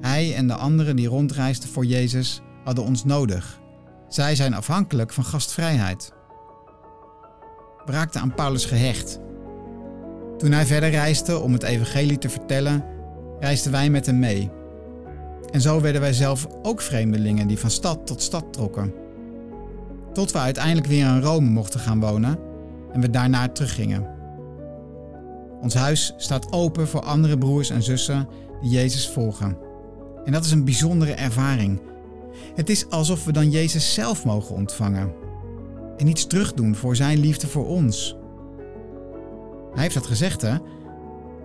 [0.00, 3.60] Hij en de anderen die rondreisden voor Jezus hadden ons nodig.
[4.08, 6.12] Zij zijn afhankelijk van gastvrijheid.
[7.84, 9.20] We raakten aan Paulus gehecht.
[10.38, 12.84] Toen hij verder reisde om het evangelie te vertellen,
[13.40, 14.50] reisden wij met hem mee.
[15.50, 18.94] En zo werden wij zelf ook vreemdelingen die van stad tot stad trokken.
[20.12, 22.38] Tot we uiteindelijk weer in Rome mochten gaan wonen
[22.92, 24.15] en we daarna teruggingen.
[25.66, 28.28] Ons huis staat open voor andere broers en zussen
[28.60, 29.58] die Jezus volgen.
[30.24, 31.80] En dat is een bijzondere ervaring.
[32.54, 35.12] Het is alsof we dan Jezus zelf mogen ontvangen
[35.96, 38.16] en iets terugdoen voor Zijn liefde voor ons.
[39.72, 40.54] Hij heeft dat gezegd, hè?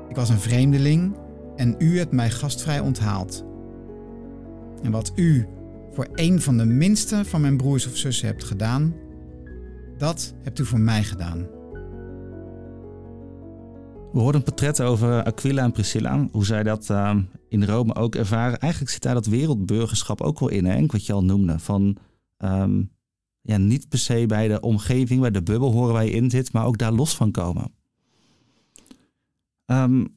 [0.09, 1.15] Ik was een vreemdeling
[1.55, 3.45] en u hebt mij gastvrij onthaald.
[4.83, 5.47] En wat u
[5.91, 8.95] voor een van de minste van mijn broers of zussen hebt gedaan,
[9.97, 11.60] dat hebt u voor mij gedaan.
[14.11, 17.17] We hoorden een portret over Aquila en Priscilla, hoe zij dat uh,
[17.49, 18.59] in Rome ook ervaren.
[18.59, 20.85] Eigenlijk zit daar dat wereldburgerschap ook wel in, hè?
[20.85, 21.59] wat je al noemde.
[21.59, 21.97] Van
[22.37, 22.91] um,
[23.41, 26.53] ja, niet per se bij de omgeving, bij de bubbel horen waar je in zit,
[26.53, 27.73] maar ook daar los van komen.
[29.65, 30.15] Um,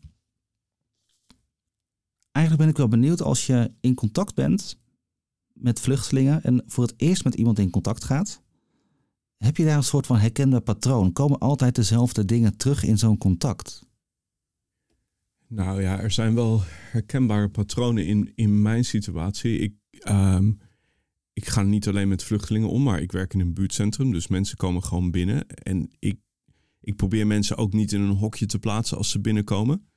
[2.30, 4.78] eigenlijk ben ik wel benieuwd als je in contact bent
[5.52, 8.42] met vluchtelingen en voor het eerst met iemand in contact gaat.
[9.36, 11.12] Heb je daar een soort van herkende patroon?
[11.12, 13.82] Komen altijd dezelfde dingen terug in zo'n contact?
[15.48, 19.58] Nou ja, er zijn wel herkenbare patronen in, in mijn situatie.
[19.58, 19.74] Ik,
[20.08, 20.58] um,
[21.32, 24.12] ik ga niet alleen met vluchtelingen om, maar ik werk in een buurtcentrum.
[24.12, 25.46] Dus mensen komen gewoon binnen.
[25.48, 26.18] En ik,
[26.80, 29.88] ik probeer mensen ook niet in een hokje te plaatsen als ze binnenkomen.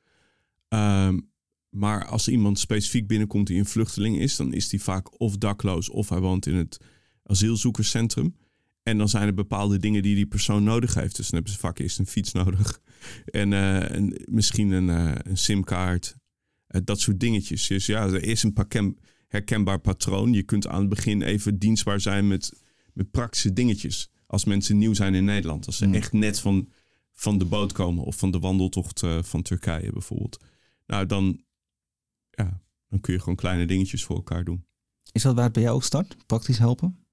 [0.69, 1.29] Um,
[1.69, 5.89] maar als iemand specifiek binnenkomt die een vluchteling is, dan is die vaak of dakloos
[5.89, 6.77] of hij woont in het
[7.23, 8.35] asielzoekerscentrum.
[8.87, 11.15] En dan zijn er bepaalde dingen die die persoon nodig heeft.
[11.15, 12.81] Dus dan hebben ze vaak eerst een fiets nodig.
[13.25, 16.15] En, uh, misschien een, uh, een simkaart.
[16.69, 17.67] Uh, dat soort dingetjes.
[17.67, 18.97] Dus ja, er is een
[19.27, 20.33] herkenbaar patroon.
[20.33, 22.61] Je kunt aan het begin even dienstbaar zijn met,
[22.93, 24.09] met praktische dingetjes.
[24.27, 25.65] Als mensen nieuw zijn in Nederland.
[25.65, 25.93] Als ze mm.
[25.93, 26.69] echt net van,
[27.13, 28.03] van de boot komen.
[28.03, 30.43] Of van de wandeltocht van Turkije bijvoorbeeld.
[30.85, 31.41] Nou, dan,
[32.29, 34.65] ja, dan kun je gewoon kleine dingetjes voor elkaar doen.
[35.11, 36.25] Is dat waar het bij jou ook start?
[36.25, 37.06] Praktisch helpen?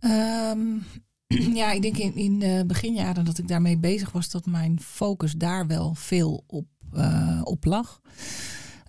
[0.00, 0.84] Um,
[1.60, 5.32] ja, ik denk in, in de beginjaren dat ik daarmee bezig was, dat mijn focus
[5.32, 8.00] daar wel veel op, uh, op lag.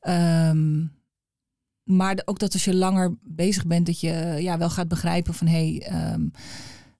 [0.07, 0.99] Um,
[1.83, 5.47] maar ook dat als je langer bezig bent, dat je ja, wel gaat begrijpen van
[5.47, 5.91] hé, hey,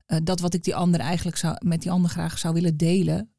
[0.08, 3.30] uh, dat wat ik die ander eigenlijk zou, met die ander graag zou willen delen,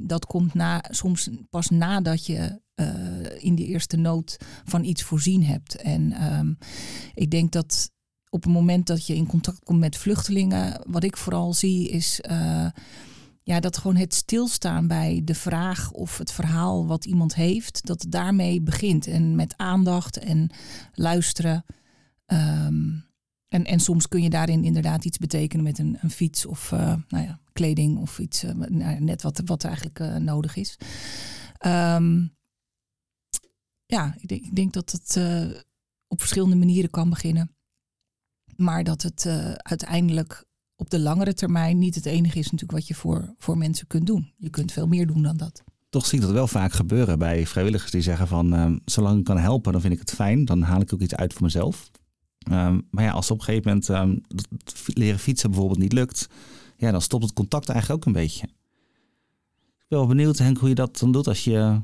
[0.00, 2.60] dat komt na, soms pas nadat je
[3.38, 5.76] in de eerste nood van iets voorzien hebt.
[5.76, 6.58] En
[7.14, 7.90] ik denk dat
[8.30, 12.20] op het moment dat je in contact komt met vluchtelingen, wat ik vooral zie is
[12.30, 12.66] uh,
[13.42, 18.06] ja, dat gewoon het stilstaan bij de vraag of het verhaal wat iemand heeft, dat
[18.08, 19.06] daarmee begint.
[19.06, 20.50] En met aandacht en
[20.92, 21.64] luisteren.
[22.26, 23.06] Um,
[23.48, 26.94] en, en soms kun je daarin inderdaad iets betekenen met een, een fiets of uh,
[27.08, 30.78] nou ja, kleding of iets, uh, nou, net wat, wat eigenlijk nodig is.
[31.66, 32.36] Um,
[33.86, 35.20] ja, ik denk, ik denk dat het
[36.06, 37.57] op verschillende manieren kan beginnen.
[38.58, 40.44] Maar dat het uh, uiteindelijk
[40.76, 44.06] op de langere termijn niet het enige is natuurlijk wat je voor, voor mensen kunt
[44.06, 44.32] doen.
[44.36, 45.62] Je kunt veel meer doen dan dat.
[45.88, 49.24] Toch zie ik dat wel vaak gebeuren bij vrijwilligers die zeggen van uh, zolang ik
[49.24, 50.44] kan helpen, dan vind ik het fijn.
[50.44, 51.90] Dan haal ik ook iets uit voor mezelf.
[52.52, 54.22] Um, maar ja, als op een gegeven moment um,
[54.86, 56.28] leren fietsen bijvoorbeeld niet lukt,
[56.76, 58.46] ja, dan stopt het contact eigenlijk ook een beetje.
[59.78, 61.80] Ik ben wel benieuwd, Henk, hoe je dat dan doet als je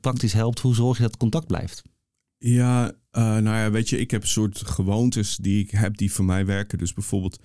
[0.00, 1.82] praktisch helpt, hoe zorg je dat contact blijft?
[2.38, 6.12] Ja, uh, nou ja, weet je, ik heb een soort gewoontes die ik heb die
[6.12, 6.78] voor mij werken.
[6.78, 7.42] Dus bijvoorbeeld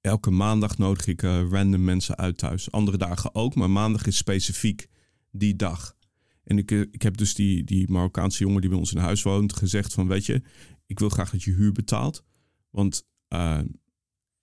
[0.00, 2.70] elke maandag nodig ik uh, random mensen uit thuis.
[2.70, 4.86] Andere dagen ook, maar maandag is specifiek
[5.30, 5.96] die dag.
[6.44, 9.22] En ik, uh, ik heb dus die, die Marokkaanse jongen die bij ons in huis
[9.22, 10.42] woont gezegd van, weet je,
[10.86, 12.24] ik wil graag dat je huur betaalt.
[12.70, 13.08] Want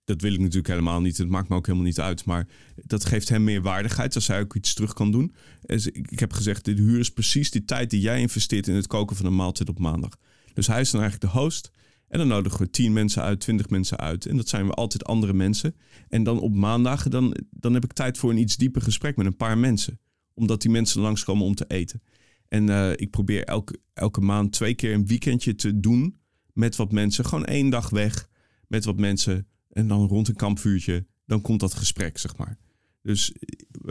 [0.08, 1.16] dat wil ik natuurlijk helemaal niet.
[1.16, 2.24] Het maakt me ook helemaal niet uit.
[2.24, 2.46] Maar
[2.84, 5.34] dat geeft hem meer waardigheid als hij ook iets terug kan doen.
[5.60, 8.86] Dus ik heb gezegd, de huur is precies die tijd die jij investeert in het
[8.86, 10.16] koken van een maaltijd op maandag.
[10.58, 11.70] Dus hij is dan eigenlijk de host.
[12.08, 14.26] En dan nodigen we tien mensen uit, twintig mensen uit.
[14.26, 15.74] En dat zijn we altijd andere mensen.
[16.08, 19.26] En dan op maandag, dan, dan heb ik tijd voor een iets dieper gesprek met
[19.26, 20.00] een paar mensen.
[20.34, 22.02] Omdat die mensen langskomen om te eten.
[22.48, 26.18] En uh, ik probeer elke, elke maand twee keer een weekendje te doen
[26.52, 27.24] met wat mensen.
[27.24, 28.28] Gewoon één dag weg
[28.66, 29.46] met wat mensen.
[29.70, 32.58] En dan rond een kampvuurtje, dan komt dat gesprek, zeg maar.
[33.02, 33.32] Dus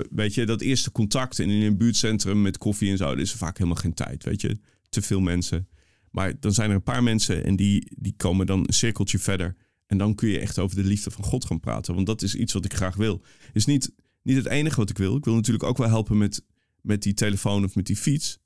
[0.10, 3.58] weet je, dat eerste contact in een buurtcentrum met koffie en zo, is er vaak
[3.58, 4.60] helemaal geen tijd, weet je.
[4.90, 5.68] Te veel mensen.
[6.12, 9.56] Maar dan zijn er een paar mensen en die, die komen dan een cirkeltje verder.
[9.86, 11.94] En dan kun je echt over de liefde van God gaan praten.
[11.94, 13.22] Want dat is iets wat ik graag wil.
[13.54, 15.16] Is niet, niet het enige wat ik wil.
[15.16, 16.44] Ik wil natuurlijk ook wel helpen met,
[16.82, 18.40] met die telefoon of met die fiets.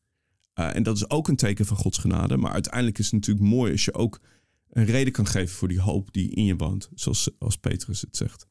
[0.56, 2.38] Uh, en dat is ook een teken van Gods genade.
[2.38, 4.20] Maar uiteindelijk is het natuurlijk mooi als je ook
[4.70, 6.90] een reden kan geven voor die hoop die in je woont.
[6.94, 8.48] Zoals als Petrus het zegt.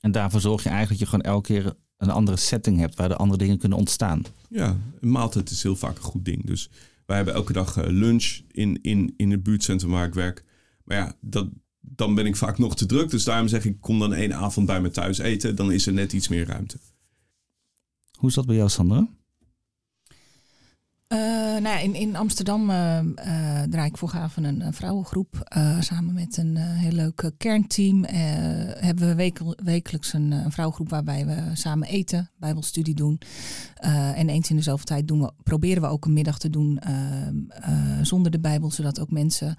[0.00, 3.08] En daarvoor zorg je eigenlijk dat je gewoon elke keer een andere setting hebt waar
[3.08, 4.22] de andere dingen kunnen ontstaan.
[4.48, 6.46] Ja, een maaltijd is heel vaak een goed ding.
[6.46, 6.70] Dus
[7.06, 10.44] wij hebben elke dag eh, lunch in, in, in het buurtcentrum waar ik werk.
[10.84, 11.48] Maar ja, dat,
[11.80, 13.10] dan ben ik vaak nog te druk.
[13.10, 15.56] Dus daarom zeg ik, kom dan één avond bij me thuis eten.
[15.56, 16.78] Dan is er net iets meer ruimte.
[18.12, 19.08] Hoe is dat bij jou, Sandra?
[21.08, 21.18] Uh,
[21.56, 23.00] nou in, in Amsterdam uh,
[23.70, 25.48] draai ik voor Gaven een, vrouwengroep.
[25.80, 28.04] samen met een heel leuk kernteam
[28.78, 33.20] hebben we wekel, wekelijks een, vrouwengroep waarbij we samen eten, bijbelstudie doen.
[34.14, 36.80] en eens in de zoveel tijd doen we, proberen we ook een middag te doen
[38.02, 39.56] zonder de bijbel, zodat ook mensen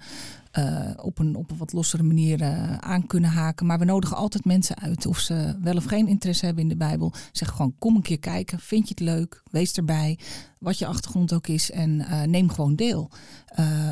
[0.58, 3.66] uh, op, een, op een wat lossere manier uh, aan kunnen haken.
[3.66, 6.76] Maar we nodigen altijd mensen uit of ze wel of geen interesse hebben in de
[6.76, 7.12] Bijbel.
[7.32, 10.18] Zeg gewoon kom een keer kijken, vind je het leuk, wees erbij,
[10.58, 13.10] wat je achtergrond ook is en uh, neem gewoon deel.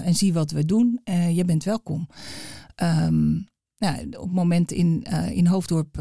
[0.05, 1.01] en zie wat we doen,
[1.33, 2.09] je bent welkom.
[2.83, 5.99] Um, nou, op het moment in, in Hoofddorp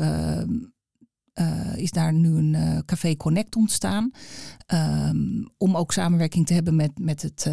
[1.75, 4.11] is daar nu een Café Connect ontstaan.
[4.73, 7.49] Um, om ook samenwerking te hebben met, met het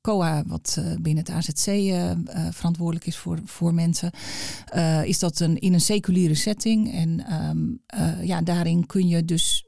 [0.00, 2.14] COA, wat uh, binnen het AZC uh, uh,
[2.50, 4.10] verantwoordelijk is voor, voor mensen,
[5.04, 6.92] is dat een, in een seculiere setting.
[6.92, 7.82] En um,
[8.22, 9.64] ja, daarin kun je dus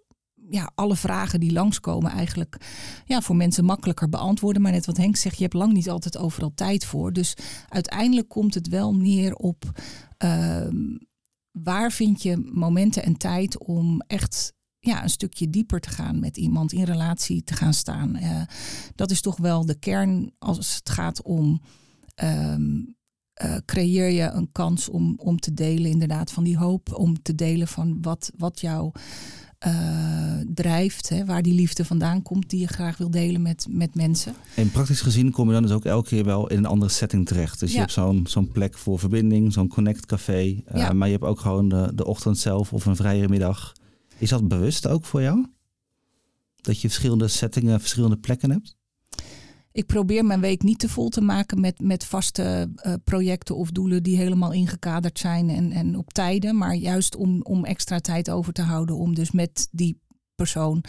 [0.53, 2.57] ja, alle vragen die langskomen eigenlijk
[3.05, 4.63] ja, voor mensen makkelijker beantwoorden.
[4.63, 7.13] Maar net wat Henk zegt, je hebt lang niet altijd overal tijd voor.
[7.13, 7.37] Dus
[7.69, 9.81] uiteindelijk komt het wel neer op
[10.19, 10.97] ehm,
[11.51, 16.37] waar vind je momenten en tijd om echt ja, een stukje dieper te gaan met
[16.37, 18.17] iemand, in relatie te gaan staan.
[18.17, 18.43] Uh,
[18.95, 21.61] dat is toch wel de kern als het gaat om.
[22.25, 22.95] Um,
[23.45, 26.95] uh, creëer je een kans om, om te delen, inderdaad, van die hoop.
[26.95, 28.93] Om te delen van wat, wat jou
[29.67, 31.09] uh, drijft.
[31.09, 34.35] Hè, waar die liefde vandaan komt die je graag wil delen met, met mensen.
[34.55, 37.27] En praktisch gezien kom je dan dus ook elke keer wel in een andere setting
[37.27, 37.61] terecht.
[37.61, 40.63] Dus je hebt zo'n zo'n plek voor verbinding, zo'n connect café.
[40.75, 40.93] Ja.
[40.93, 43.73] Maar je hebt ook gewoon de, de ochtend zelf of een vrije middag.
[44.19, 45.47] Is dat bewust ook voor jou?
[46.57, 48.77] Dat je verschillende settingen, verschillende plekken hebt?
[49.73, 53.71] Ik probeer mijn week niet te vol te maken met, met vaste uh, projecten of
[53.71, 56.57] doelen die helemaal ingekaderd zijn en, en op tijden.
[56.57, 60.01] Maar juist om, om extra tijd over te houden om dus met die
[60.35, 60.85] persoon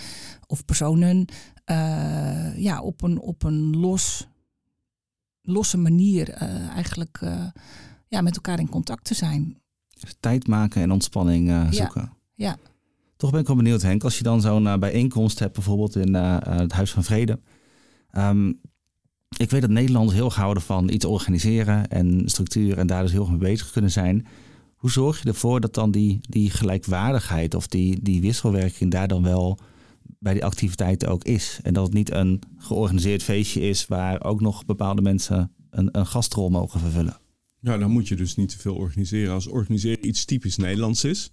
[0.47, 1.25] of personen
[1.71, 4.27] uh, ja, op een, op een los,
[5.41, 7.19] losse manier uh, eigenlijk
[8.07, 9.61] ja, met elkaar in contact te zijn.
[9.99, 12.13] Dus tijd maken en ontspanning zoeken.
[12.35, 12.57] Ja, ja.
[13.23, 16.15] Toch ben ik wel benieuwd, Henk, als je dan zo'n uh, bijeenkomst hebt, bijvoorbeeld in
[16.15, 17.39] uh, het Huis van Vrede.
[18.17, 18.61] Um,
[19.37, 23.21] ik weet dat Nederlanders heel houden van iets organiseren en structuur en daar dus heel
[23.21, 24.25] erg mee bezig kunnen zijn.
[24.75, 29.23] Hoe zorg je ervoor dat dan die, die gelijkwaardigheid of die, die wisselwerking daar dan
[29.23, 29.59] wel
[30.19, 31.59] bij die activiteiten ook is?
[31.61, 36.05] En dat het niet een georganiseerd feestje is waar ook nog bepaalde mensen een, een
[36.05, 37.17] gastrol mogen vervullen?
[37.59, 39.33] Ja, dan moet je dus niet te veel organiseren.
[39.33, 41.31] Als organiseren iets typisch Nederlands is,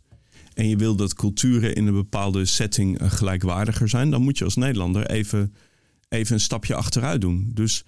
[0.54, 4.44] en je wil dat culturen in een bepaalde setting eh, gelijkwaardiger zijn, dan moet je
[4.44, 5.54] als Nederlander even,
[6.08, 7.50] even een stapje achteruit doen.
[7.54, 7.84] Dus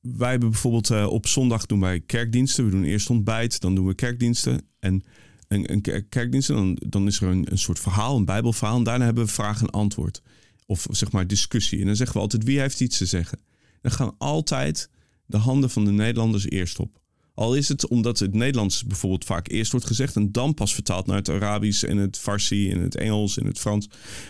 [0.00, 2.64] wij hebben bijvoorbeeld uh, op zondag doen wij kerkdiensten.
[2.64, 4.60] We doen eerst ontbijt, dan doen we kerkdiensten.
[4.78, 5.02] En
[5.48, 8.76] een, een dan, dan is er een, een soort verhaal, een bijbelverhaal.
[8.76, 10.22] En daarna hebben we vraag en antwoord.
[10.66, 11.80] Of zeg maar discussie.
[11.80, 13.38] En dan zeggen we altijd, wie heeft iets te zeggen?
[13.80, 14.90] Dan gaan altijd
[15.26, 17.00] de handen van de Nederlanders eerst op.
[17.38, 21.06] Al is het omdat het Nederlands bijvoorbeeld vaak eerst wordt gezegd en dan pas vertaald
[21.06, 23.88] naar het Arabisch en het Farsi en het Engels en het Frans.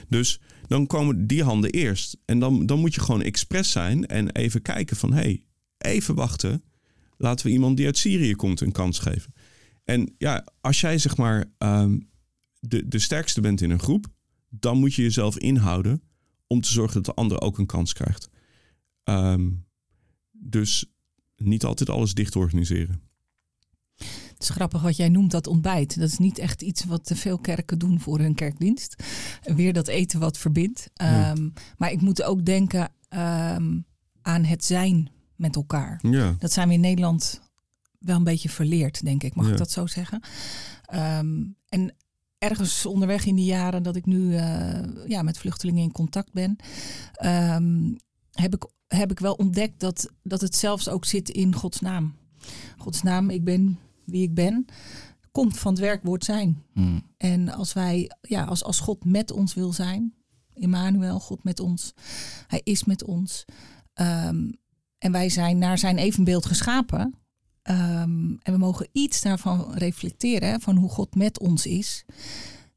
[0.09, 2.17] Dus dan komen die handen eerst.
[2.25, 5.45] En dan, dan moet je gewoon expres zijn en even kijken van hé, hey,
[5.79, 6.63] even wachten.
[7.17, 9.33] Laten we iemand die uit Syrië komt een kans geven.
[9.85, 12.11] En ja, als jij zeg maar um,
[12.61, 14.07] de, de sterkste bent in een groep,
[14.49, 16.03] dan moet je jezelf inhouden
[16.47, 18.29] om te zorgen dat de ander ook een kans krijgt.
[19.05, 19.67] Um,
[20.31, 20.93] dus
[21.39, 23.01] niet altijd alles dicht organiseren.
[23.95, 25.99] Het is grappig wat jij noemt, dat ontbijt.
[26.01, 29.03] Dat is niet echt iets wat te veel kerken doen voor hun kerkdienst.
[29.43, 30.91] Weer dat eten wat verbindt.
[31.03, 33.85] Um, maar ik moet ook denken um,
[34.23, 35.99] aan het zijn met elkaar.
[36.03, 36.35] Ja.
[36.39, 37.41] Dat zijn we in Nederland
[37.99, 39.35] wel een beetje verleerd, denk ik.
[39.35, 39.53] Mag Ja.
[39.53, 40.21] ik dat zo zeggen?
[40.85, 41.95] Ehm, en
[42.39, 46.57] ergens onderweg in die jaren dat ik nu eh, ja, met vluchtelingen in contact ben,
[47.13, 47.95] ehm,
[48.33, 52.15] heb, ik, heb ik wel ontdekt dat, dat het zelfs ook zit in Gods naam.
[52.79, 54.65] Gods naam, ik ben wie ik ben,
[55.33, 56.63] komt van het werkwoord zijn.
[56.73, 57.03] Hmm.
[57.17, 60.15] En als wij, ja, als, als God met ons wil zijn,
[60.55, 61.95] Emmanuel, God met ons,
[62.47, 63.45] Hij is met ons.
[63.95, 64.51] ehm,
[64.99, 67.15] en wij zijn naar zijn evenbeeld geschapen.
[67.63, 72.05] ehm, en we mogen iets daarvan reflecteren, hè, van hoe God met ons is.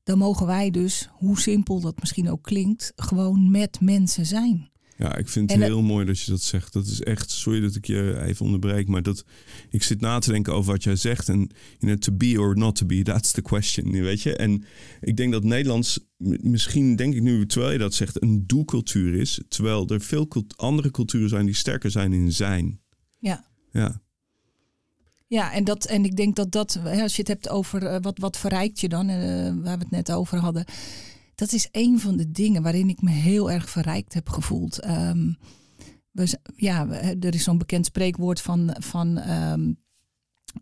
[0.04, 4.70] Dan mogen wij dus, hoe simpel dat misschien ook klinkt, gewoon met mensen zijn.
[5.02, 6.74] Ja, ik vind En het het- heel mooi dat je dat zegt.
[6.74, 9.24] Dat is echt, sorry dat ik je even onderbreek, maar dat
[9.70, 11.30] ik zit na te denken over wat jij zegt.
[11.30, 11.50] En you
[11.80, 14.36] know, to be or not to be, that's the question, weet je.
[14.36, 14.64] En
[15.02, 16.00] ik denk dat Nederlands,
[16.42, 19.40] misschien denk ik nu, terwijl je dat zegt, een doelcultuur is.
[19.48, 22.80] Terwijl er veel cult- andere culturen zijn die sterker zijn in zijn.
[23.20, 23.46] Ja.
[23.72, 24.02] Ja,
[25.28, 28.18] Ja, en, dat, en ik denk dat dat, als je het hebt over eh, wat,
[28.20, 29.18] wat verrijkt je dan, eh,
[29.64, 30.66] waar we het net over hadden.
[31.42, 34.80] Dat is een van de dingen waarin ik me heel erg verrijkt heb gevoeld.
[34.80, 35.34] Ehm,
[36.56, 36.88] ja,
[37.20, 39.74] er is zo'n bekend spreekwoord van, van ehm,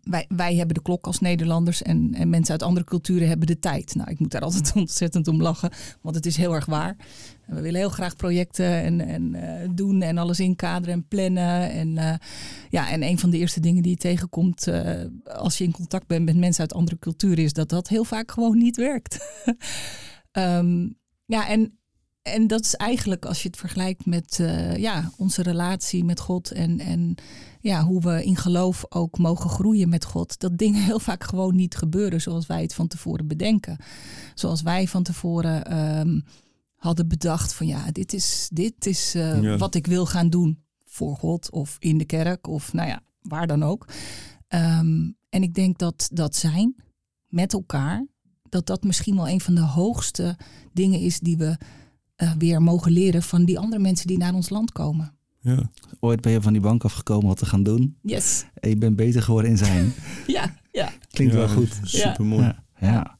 [0.02, 3.58] wij, wij hebben de klok als Nederlanders en, en mensen uit andere culturen hebben de
[3.58, 3.94] tijd.
[3.94, 5.70] Nou, ik moet daar altijd ontzettend om lachen,
[6.00, 6.96] want het is heel erg waar.
[7.46, 11.70] We willen heel graag projecten en, en eh, doen en alles inkaderen en plannen.
[11.70, 12.14] En, eh,
[12.70, 16.06] ja, en een van de eerste dingen die je tegenkomt eh, als je in contact
[16.06, 19.18] bent met mensen uit andere culturen, is dat dat heel vaak gewoon niet werkt.
[20.30, 20.88] Ehm,
[21.24, 21.78] ja, en,
[22.22, 26.50] en dat is eigenlijk als je het vergelijkt met eh, ja, onze relatie met God
[26.50, 27.14] en, en
[27.60, 31.56] ja, hoe we in geloof ook mogen groeien met God, dat dingen heel vaak gewoon
[31.56, 33.76] niet gebeuren zoals wij het van tevoren bedenken.
[34.34, 36.20] Zoals wij van tevoren ehm,
[36.76, 39.56] hadden bedacht van ja, dit is, dit is eh, Ja.
[39.56, 43.46] wat ik wil gaan doen voor God of in de kerk of nou ja, waar
[43.46, 43.86] dan ook.
[44.48, 46.74] Ehm, en ik denk dat dat zijn
[47.26, 48.06] met elkaar,
[48.50, 50.36] dat dat misschien wel een van de hoogste
[50.72, 51.56] dingen is die we
[52.16, 55.12] eh, weer mogen leren van die andere mensen die naar ons land komen.
[55.40, 55.70] ja.
[56.00, 57.96] Ooit ben je van die bank afgekomen wat te gaan doen.
[58.02, 58.44] Yes.
[58.54, 59.92] En je bent beter geworden in zijn.
[60.26, 60.92] Ja, ja.
[61.10, 61.80] Klinkt Ja, wel goed.
[61.82, 62.42] Super mooi.
[62.42, 62.62] Ja.
[62.80, 63.18] ja.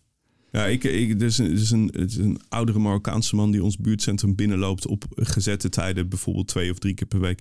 [0.52, 3.50] Ja, ik, ik, er is, een, er is een, het is een oudere Marokkaanse man
[3.50, 7.40] die ons buurtcentrum binnenloopt op gezette tijden, bijvoorbeeld twee of drie keer per week.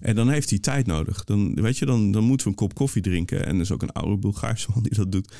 [0.00, 1.24] En dan heeft hij tijd nodig.
[1.24, 3.46] Dan, weet je, dan, dan moeten we een kop koffie drinken.
[3.46, 5.32] En er is ook een oude Bulgaarse man die dat doet.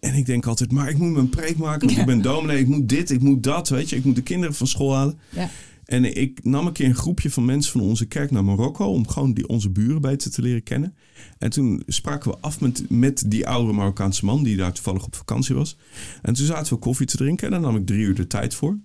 [0.00, 2.00] En ik denk altijd, maar ik moet mijn preek maken, want Ja.
[2.00, 3.96] ik ben dominee, ik moet dit, ik moet dat, weet je.
[3.96, 5.18] Ik moet de kinderen van school halen.
[5.28, 5.50] Ja.
[5.92, 9.08] En ik nam een keer een groepje van mensen van onze kerk naar Marokko om
[9.08, 10.94] gewoon die, onze buren beter te leren kennen.
[11.38, 15.14] En toen spraken we af met, met die oude Marokkaanse man die daar toevallig op
[15.14, 15.76] vakantie was.
[16.22, 18.54] En toen zaten we koffie te drinken en daar nam ik drie uur de tijd
[18.54, 18.78] voor.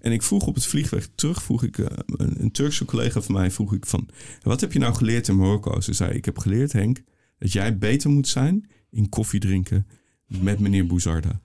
[0.00, 3.34] En ik vroeg op het vliegweg terug, vroeg ik, eh, een, een Turkse collega van
[3.34, 4.08] mij, vroeg ik van,
[4.42, 5.80] wat heb je nou geleerd in Marokko?
[5.80, 7.02] Ze zei, ik heb geleerd Henk,
[7.38, 9.86] dat jij beter moet zijn in koffie drinken
[10.26, 11.40] met meneer Bouzarda.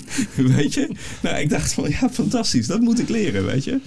[0.56, 0.96] weet je?
[1.22, 3.80] Nou, ik dacht van, ja, fantastisch, dat moet ik leren, weet je?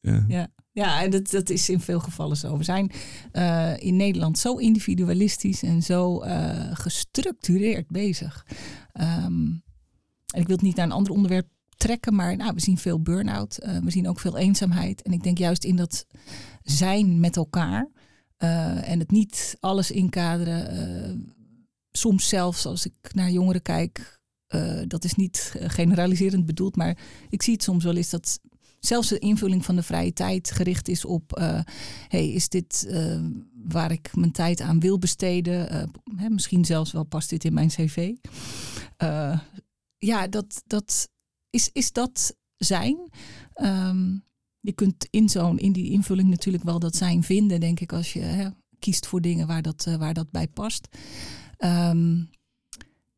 [0.00, 0.24] Ja.
[0.28, 2.56] Ja, ja en dat, dat is in veel gevallen zo.
[2.56, 2.90] We zijn
[3.32, 8.46] eh, in Nederland zo individualistisch en zo eh, gestructureerd bezig.
[8.92, 9.46] Ehm,
[10.26, 13.02] en ik wil het niet naar een ander onderwerp trekken, maar nou, we zien veel
[13.02, 13.58] burn-out.
[13.58, 15.02] eh, we zien ook veel eenzaamheid.
[15.02, 16.06] En ik denk juist in dat
[16.62, 17.90] zijn met elkaar
[18.36, 21.34] en het niet alles inkaderen.
[21.90, 24.20] soms zelfs als ik naar jongeren kijk,
[24.50, 26.98] eh, dat is niet generaliserend bedoeld, maar
[27.28, 28.40] ik zie het soms wel eens dat
[28.80, 31.60] zelfs de invulling van de vrije tijd gericht is op: eh,
[32.08, 33.20] hey, is dit eh,
[33.68, 35.70] waar ik mijn tijd aan wil besteden?
[35.70, 35.82] Eh,
[36.16, 38.14] hè, misschien zelfs wel past dit in mijn cv.
[39.98, 41.08] Ja, dat, dat
[41.50, 43.10] is, is dat zijn.
[43.52, 44.18] Ehm,
[44.60, 48.12] je kunt in zo'n in die invulling natuurlijk wel dat zijn vinden, denk ik, als
[48.12, 50.88] je hè, kiest voor dingen waar dat, waar dat bij past.
[51.56, 52.24] Ehm,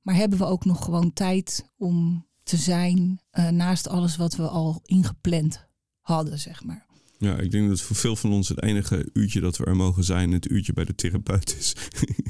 [0.00, 4.48] maar hebben we ook nog gewoon tijd om te zijn eh, naast alles wat we
[4.48, 5.66] al ingepland
[6.00, 6.86] hadden, zeg maar.
[7.18, 10.04] Ja, ik denk dat voor veel van ons het enige uurtje dat we er mogen
[10.04, 11.76] zijn, het uurtje bij de therapeut is.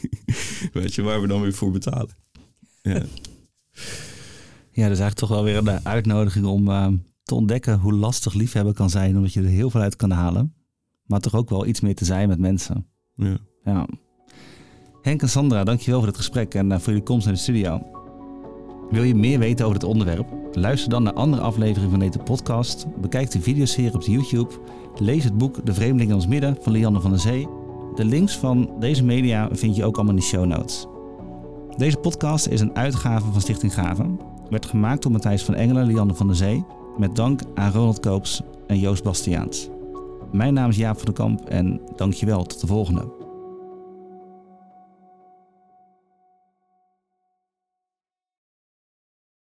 [0.73, 2.17] Weet je, waar we dan weer voor betalen.
[2.83, 3.03] Ja,
[4.75, 6.89] Ja, dus eigenlijk toch wel weer een uitnodiging om eh,
[7.23, 9.17] te ontdekken hoe lastig liefhebben kan zijn.
[9.17, 10.55] Omdat je er heel veel uit kan halen.
[11.05, 12.87] Maar toch ook wel iets meer te zijn met mensen.
[13.15, 13.39] ja.
[13.65, 13.87] Ja.
[15.03, 18.02] Henk en Sandra, dankjewel voor dit gesprek en eh, voor jullie komst naar de studio.
[18.91, 20.27] Wil je meer weten over dit onderwerp?
[20.53, 22.87] Luister dan naar andere afleveringen van deze podcast.
[23.01, 24.51] Bekijk de videoserie op YouTube.
[24.99, 27.49] Lees het boek De Vreemdeling in ons midden van Lianne van der Zee.
[27.95, 30.87] De links van deze media vind je ook allemaal in de show notes.
[31.77, 34.21] Deze podcast is een uitgave van Stichting Gaven.
[34.51, 36.65] Werd gemaakt door Matthijs van Engelen en Lianne van der Zee.
[36.97, 39.69] Met dank aan Ronald Koops en Joost Bastiaans.
[40.33, 43.22] Mijn naam is Jaap van der Kamp en dankjewel tot de volgende.